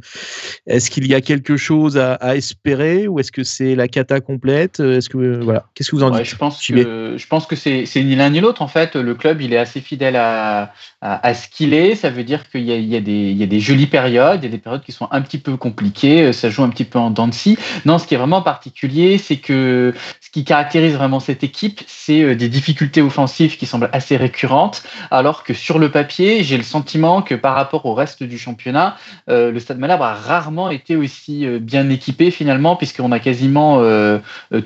[0.66, 4.20] Est-ce qu'il y a quelque chose à, à espérer ou est-ce que c'est la cata
[4.20, 4.80] complète?
[4.80, 7.56] Est-ce que voilà Qu'est-ce que vous en Ouais, dites je pense que je pense que
[7.56, 8.96] c'est ni l'un ni l'autre en fait.
[8.96, 11.94] Le club il est assez fidèle à, à, à ce qu'il est.
[11.94, 14.46] Ça veut dire qu'il y y, a des- il y a des jolies périodes, il
[14.46, 16.32] y a des périodes qui sont un petit peu compliquées.
[16.32, 17.56] Ça joue un petit peu en dents de scie.
[17.84, 22.22] Non, ce qui est vraiment particulier, c'est que ce qui caractérise vraiment cette équipe, c'est
[22.22, 26.62] euh, des difficultés offensives qui semblent assez récurrentes, alors que sur le papier, j'ai le
[26.62, 28.96] sentiment que par rapport au reste du championnat,
[29.28, 33.56] euh, le Stade Malherbe a rarement été aussi euh, bien équipé finalement, puisqu'on a quasiment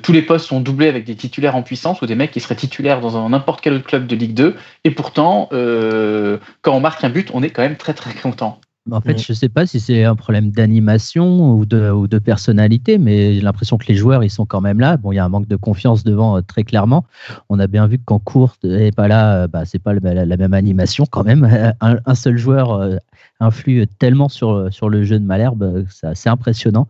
[0.01, 2.55] tous les postes sont doublés avec des titulaires en puissance ou des mecs qui seraient
[2.55, 4.55] titulaires dans n'importe quel autre club de Ligue 2.
[4.83, 8.59] Et pourtant, quand on marque un but, on est quand même très très content.
[8.89, 12.17] En fait, je ne sais pas si c'est un problème d'animation ou de, ou de
[12.17, 14.97] personnalité, mais j'ai l'impression que les joueurs, ils sont quand même là.
[14.97, 17.05] Bon, il y a un manque de confiance devant, euh, très clairement.
[17.49, 20.25] On a bien vu que quand Courte n'est pas là, euh, bah, c'est pas la,
[20.25, 21.43] la même animation quand même.
[21.81, 22.97] Un, un seul joueur euh,
[23.39, 26.87] influe tellement sur, sur le jeu de Malherbe, c'est assez impressionnant.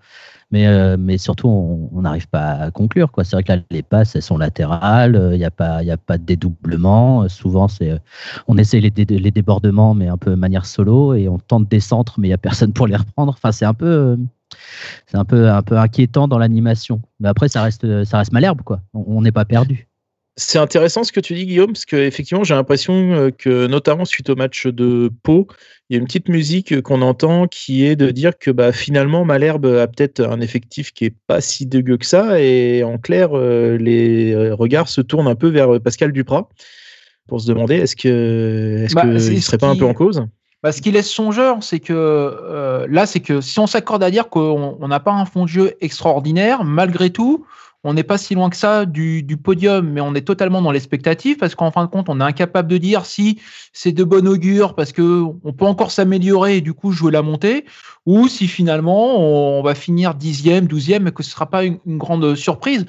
[0.52, 1.48] Mais, euh, mais surtout,
[1.94, 3.10] on n'arrive pas à conclure.
[3.24, 5.92] C'est vrai que là, les passes, elles sont latérales, euh, il n'y a, pas- y
[5.92, 7.24] a pas de dédoublement.
[7.24, 7.98] Euh, Souvent, c'est, euh,
[8.48, 12.20] on essaie les, les débordements, mais un peu manière solo, et on tente des centres,
[12.20, 13.34] mais il n'y a personne pour les reprendre.
[13.38, 14.18] Enfin, c'est un peu, euh,
[15.08, 17.02] c'est un peu, un peu inquiétant dans l'animation.
[17.20, 18.82] Mais après, ça reste, ça reste Malherbe, quoi.
[18.94, 19.88] On n'est pas perdu.
[20.38, 24.06] C'est intéressant ce que tu dis, Guillaume, parce que effectivement, j'ai l'impression euh, que, notamment
[24.06, 25.48] suite au match de Pau,
[25.90, 28.72] il y a une petite musique euh, qu'on entend qui est de dire que bah,
[28.72, 32.98] finalement, Malherbe a peut-être un effectif qui est pas si dégueu que ça, et en
[32.98, 36.48] clair, euh, les regards se tournent un peu vers Pascal Duprat
[37.28, 40.26] pour se demander est-ce que est-ce Bah, que il serait pas un peu en cause?
[40.64, 44.12] Bah, ce qui laisse songeur, c'est que euh, là, c'est que si on s'accorde à
[44.12, 47.46] dire qu'on on n'a pas un fond de jeu extraordinaire, malgré tout,
[47.84, 51.38] on n'est pas si loin que ça du, podium, mais on est totalement dans l'expectative
[51.38, 53.40] parce qu'en fin de compte, on est incapable de dire si
[53.74, 57.22] c'est de bon augure parce que on peut encore s'améliorer et du coup jouer la
[57.22, 57.66] montée,
[58.06, 62.36] ou si finalement on, va finir dixième, douzième, et que ce sera pas une grande
[62.36, 62.86] surprise.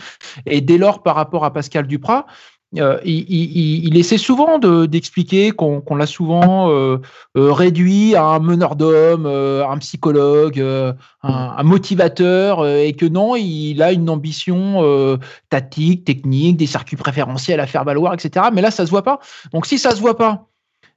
[0.46, 2.26] Et dès lors, par rapport à Pascal Duprat,
[2.78, 6.98] euh, il, essaie souvent de- d'expliquer qu'on l'a souvent euh,
[7.36, 10.64] euh, réduit à un meneur d'hommes, un psychologue,
[11.22, 15.18] un, motivateur, et que non, il a une ambition
[15.50, 18.46] tactique, technique, des circuits préférentiels à faire valoir, etc.
[18.52, 19.20] Mais là, ça se voit pas.
[19.52, 20.46] Donc si ça se voit pas,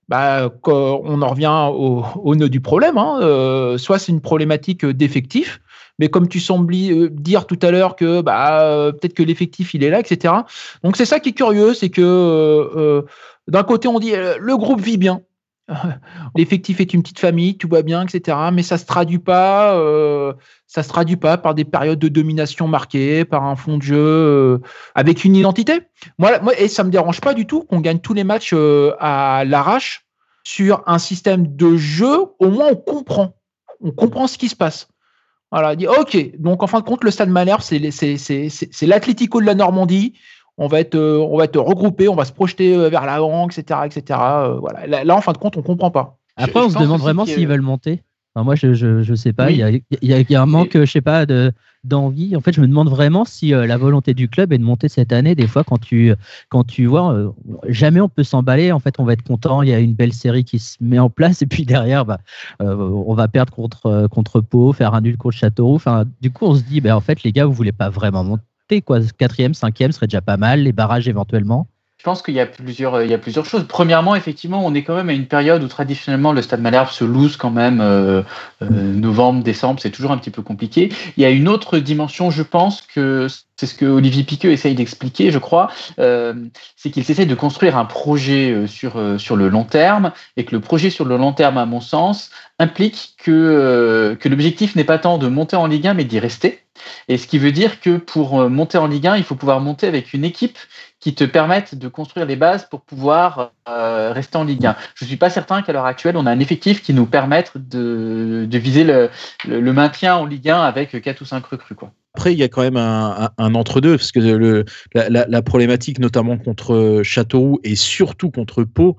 [0.08, 2.98] bah, on en revient au, nœud du problème.
[2.98, 3.78] hein.
[3.78, 5.60] Soit c'est une problématique d'effectif,
[6.00, 9.74] mais comme tu sembles euh, dire tout à l'heure que bah, euh, peut-être que l'effectif
[9.74, 10.34] il est là, etc.
[10.84, 13.02] Donc c'est ça qui est curieux, c'est que euh,
[13.48, 15.22] d'un côté on dit le groupe vit bien,
[16.36, 18.38] l'effectif est une petite famille, tout va bien, etc.
[18.54, 19.74] Mais ça se traduit pas,
[20.68, 24.62] ça se traduit pas par des périodes de domination marquées, par un fond de jeu
[24.94, 25.82] avec une identité.
[26.20, 28.54] Moi, moi, et ça me dérange pas du tout qu'on gagne tous les matchs
[29.00, 30.06] à l'arrache
[30.44, 32.26] sur un système de jeu.
[32.40, 33.36] Au moins, on comprend,
[33.82, 34.88] on comprend ce qui se passe.
[35.56, 36.38] Voilà, on dit ok.
[36.40, 39.40] Donc en fin de compte, le Stade Malherbe, c'est les- c'est c'est- c'est- c'est l'Atlético
[39.40, 40.14] de la Normandie.
[40.58, 43.48] On va être, euh, on va être regroupé, on va se projeter euh, vers l'avant,
[43.48, 44.20] etc., etc.
[44.22, 44.86] Euh, voilà.
[44.88, 46.18] Là, là, en fin de compte, on comprend pas.
[46.38, 48.04] Après, on se demande vraiment s'ils veulent monter.
[48.36, 49.48] Enfin, moi, je, je, je sais pas.
[49.48, 49.54] Oui.
[49.54, 51.54] Il y, a, il y a- il y a un manque, je sais pas, de
[51.88, 52.36] d'envie.
[52.36, 54.90] En fait, je me demande vraiment si euh, la volonté du club est de monter
[54.90, 55.36] cette année.
[55.36, 56.14] Des fois, quand tu
[56.50, 57.32] quand tu vois, euh,
[57.68, 58.72] jamais on peut s'emballer.
[58.72, 59.62] En fait, on va être content.
[59.62, 62.20] Il y a une belle série qui se met en place, et puis derrière, bah,
[62.62, 65.76] euh, on va perdre contre contre Pau, faire un nul contre Châteauroux.
[65.76, 68.24] Enfin, du coup, on se dit, bah, en fait, les gars, vous voulez pas vraiment
[68.24, 69.00] monter, quoi.
[69.18, 70.62] Quatrième, cinquième serait déjà pas mal.
[70.62, 71.68] Les barrages éventuellement.
[72.06, 73.66] Pense qu'il y a plusieurs, choses.
[73.68, 77.04] Premièrement, effectivement, on est quand même à une période où traditionnellement le Stade Malherbe se
[77.04, 77.82] loose quand même.
[77.82, 78.22] euh,
[78.62, 80.94] euh, novembre, décembre, c'est toujours un petit peu compliqué.
[81.18, 83.26] Il y a une autre dimension, je pense que
[83.56, 86.36] c'est ce que Olivier Piqueux essaye d'expliquer, je crois, euh,
[86.76, 90.62] c'est qu'il essaie de construire un projet sur sur le long terme et que le
[90.62, 92.30] projet sur le long terme, à mon sens,
[92.60, 96.62] implique que que l'objectif n'est pas tant de monter en Ligue 1, mais d'y rester.
[97.08, 99.88] Et ce qui veut dire que pour monter en Ligue 1, il faut pouvoir monter
[99.88, 100.58] avec une équipe
[101.06, 104.76] qui te permette de construire les bases pour pouvoir euh, rester en Ligue 1.
[104.96, 108.48] Je suis pas certain qu'à l'heure actuelle, on a un effectif qui nous permette de,
[108.52, 111.76] viser le, maintien en Ligue 1 avec 4 ou 5 recrues.
[112.16, 117.02] Après, il y a quand même un, entre-deux, parce que la, la, problématique, notamment contre
[117.04, 118.98] Châteauroux et surtout contre Pau,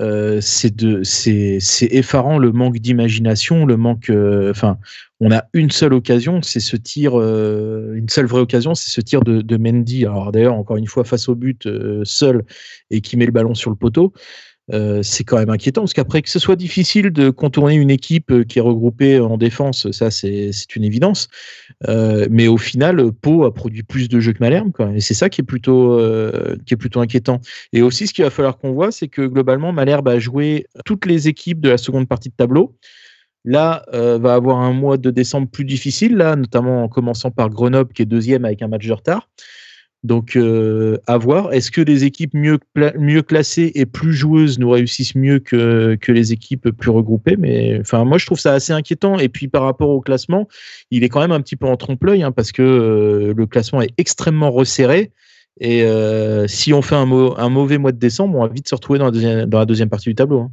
[0.00, 4.10] euh, c'est effarant le manque d'imagination, le manque.
[4.50, 4.86] Enfin, euh,
[5.20, 9.00] on a une seule occasion, c'est ce tir, euh, une seule vraie occasion, c'est ce
[9.00, 10.04] tir de, de Mendy.
[10.04, 11.68] Alors d'ailleurs, encore une fois, face au but,
[12.04, 12.44] seul
[12.90, 14.12] et qui met le ballon sur le poteau.
[14.72, 18.30] Euh, c'est quand même inquiétant parce qu'après que ce soit difficile de contourner une équipe
[18.30, 21.28] euh, qui est regroupée en défense, ça c'est une évidence.
[21.88, 24.72] Euh, mais au final, Pau a produit plus de jeux que Malherbe.
[24.94, 25.98] Et c'est ça qui est plutôt
[26.66, 27.40] qui est plutôt inquiétant.
[27.72, 31.06] Et aussi, ce qu'il va falloir qu'on voit, c'est que globalement, Malherbe a joué toutes
[31.06, 32.76] les équipes de la seconde partie de tableau.
[33.44, 37.92] Là, va avoir un mois de décembre plus difficile, là, notamment en commençant par Grenoble
[37.92, 39.28] qui est deuxième avec un match de retard.
[40.04, 41.52] Donc, euh, à voir.
[41.54, 42.58] Est-ce que les équipes mieux,
[43.22, 47.36] classées et plus joueuses nous réussissent mieux que, les équipes plus regroupées?
[47.38, 49.18] Mais enfin, moi, je trouve ça assez inquiétant.
[49.18, 50.46] Et puis, par rapport au classement,
[50.90, 53.80] il est quand même un petit peu en trompe-l'œil hein, parce que euh, le classement
[53.80, 55.10] est extrêmement resserré.
[55.60, 58.98] Et euh, si on fait un, mauvais mois de décembre, on va vite se retrouver
[58.98, 60.40] dans la deuxième, dans la deuxième partie du tableau.
[60.40, 60.52] Hein.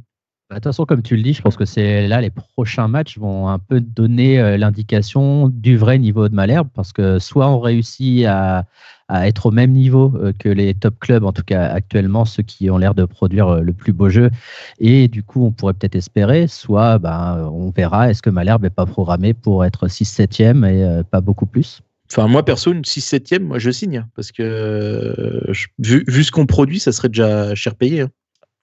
[0.52, 3.16] De toute façon, comme tu le dis, je pense que c'est là les prochains matchs
[3.16, 7.58] vont un peu donner euh, l'indication du vrai niveau de Malherbe parce que soit on
[7.58, 8.66] réussit à,
[9.08, 12.68] être au même niveau euh, que les top clubs, en tout cas actuellement, ceux qui
[12.68, 14.30] ont l'air de produire euh, le plus beau jeu,
[14.78, 18.70] et du coup on pourrait peut-être espérer, soit ben, on verra est-ce que Malherbe n'est
[18.70, 21.80] pas programmé pour être 6-7e et pas beaucoup plus?
[22.10, 23.98] Enfin, moi, perso, une 6-7e, moi, je signe.
[23.98, 28.02] hein, Parce que, vu, ce qu'on produit, ça serait déjà cher payé.
[28.02, 28.10] Hein.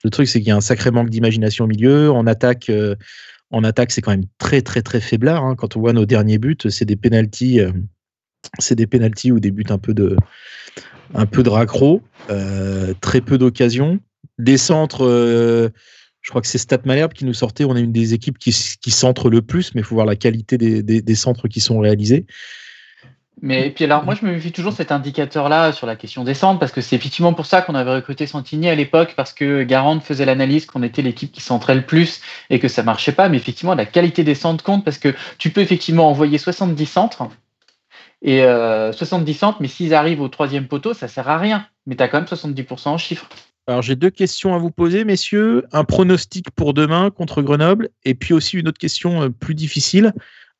[0.03, 2.11] Le truc, c'est qu'il y a un sacré manque d'imagination au milieu.
[2.11, 2.95] En attaque, euh,
[3.89, 5.43] c'est quand même très, très, très faiblard.
[5.43, 5.55] Hein.
[5.55, 7.71] Quand on voit nos derniers buts, c'est des pénalties, euh,
[8.59, 10.15] c'est des pénalties ou des buts un peu de,
[11.13, 13.99] un raccro, euh, très peu d'occasions.
[14.37, 15.05] Des centres,
[16.21, 17.65] je crois que c'est Stat Malherbe qui nous sortait.
[17.65, 20.57] On est une des équipes qui, centre le plus, mais il faut voir la qualité
[20.57, 22.25] des centres qui sont réalisés.
[23.41, 26.33] Mais et puis alors, moi, je me méfie toujours cet indicateur-là sur la question des
[26.33, 29.63] centres, parce que c'est effectivement pour ça qu'on avait recruté Santini à l'époque, parce que
[29.63, 33.29] Garand faisait l'analyse qu'on était l'équipe qui centrait le plus et que ça marchait pas.
[33.29, 37.29] Mais effectivement, la qualité des centres compte, parce que tu peux effectivement envoyer 70 centres,
[38.21, 41.65] et euh, 70 centres, mais s'ils arrivent au troisième poteau, ça sert à rien.
[41.85, 43.29] Mais tu as quand même 70% en chiffres.
[43.67, 45.65] Alors j'ai deux questions à vous poser, messieurs.
[45.71, 50.13] Un pronostic pour demain contre Grenoble, et puis aussi une autre question euh, plus difficile.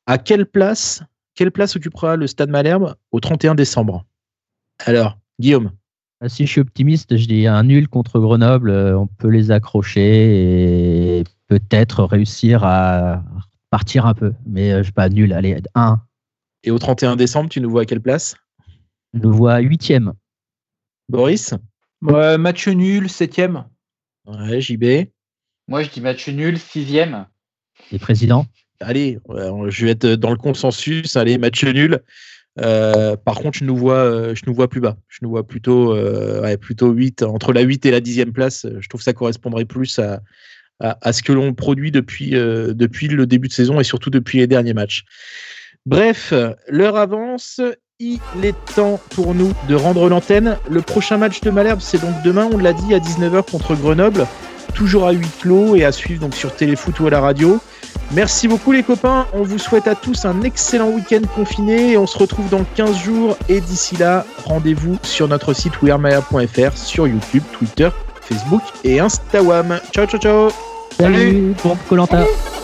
[0.06, 1.02] À quelle place
[1.34, 4.04] quelle place occupera le Stade Malherbe au 31 décembre?
[4.84, 5.72] Alors, Guillaume
[6.26, 11.18] Si je suis optimiste, je dis un nul contre Grenoble, euh, on peut les accrocher
[11.18, 13.22] et peut-être réussir à
[13.70, 14.32] partir un peu.
[14.46, 16.00] Mais je sais pas, nul, allez, 1.
[16.64, 18.36] Et au 31 décembre, tu nous vois à quelle place?
[19.14, 20.12] Je nous vois 8e.
[21.08, 21.54] Boris?
[22.02, 23.64] Match nul, 7e.
[24.26, 25.10] Ouais, JB
[25.68, 27.26] Moi, je dis match nul, 6e.
[27.92, 28.46] Et président?
[28.80, 29.18] Allez,
[29.68, 32.00] je vais être dans le consensus, allez, match nul.
[32.60, 34.96] Euh, par contre, je nous vois, euh, je nous vois plus bas.
[35.08, 38.66] Je nous vois plutôt, euh, plutôt 8, entre la 8 et la 10e place.
[38.80, 40.20] Je trouve que ça correspondrait plus à,
[41.12, 44.46] ce que l'on produit depuis, euh, depuis le début de saison et surtout depuis les
[44.46, 45.04] derniers matchs.
[45.86, 46.34] Bref,
[46.68, 47.60] l'heure avance.
[48.02, 50.56] Il est temps pour nous de rendre l'antenne.
[50.70, 54.26] Le prochain match de Malherbe, c'est donc demain, on l'a dit, à 19h contre Grenoble.
[54.74, 57.60] toujours à huis clos et à suivre donc sur Téléfoot ou à la radio.
[58.12, 62.06] Merci beaucoup les copains, on vous souhaite à tous un excellent week-end confiné et on
[62.06, 67.44] se retrouve dans 15 jours et d'ici là, rendez-vous sur notre site wearmaya.fr, sur YouTube,
[67.52, 67.88] Twitter,
[68.20, 69.78] Facebook et Instagram.
[69.92, 70.48] Ciao ciao ciao
[70.98, 72.24] Salut, bon Colanta.
[72.24, 72.59] Salut.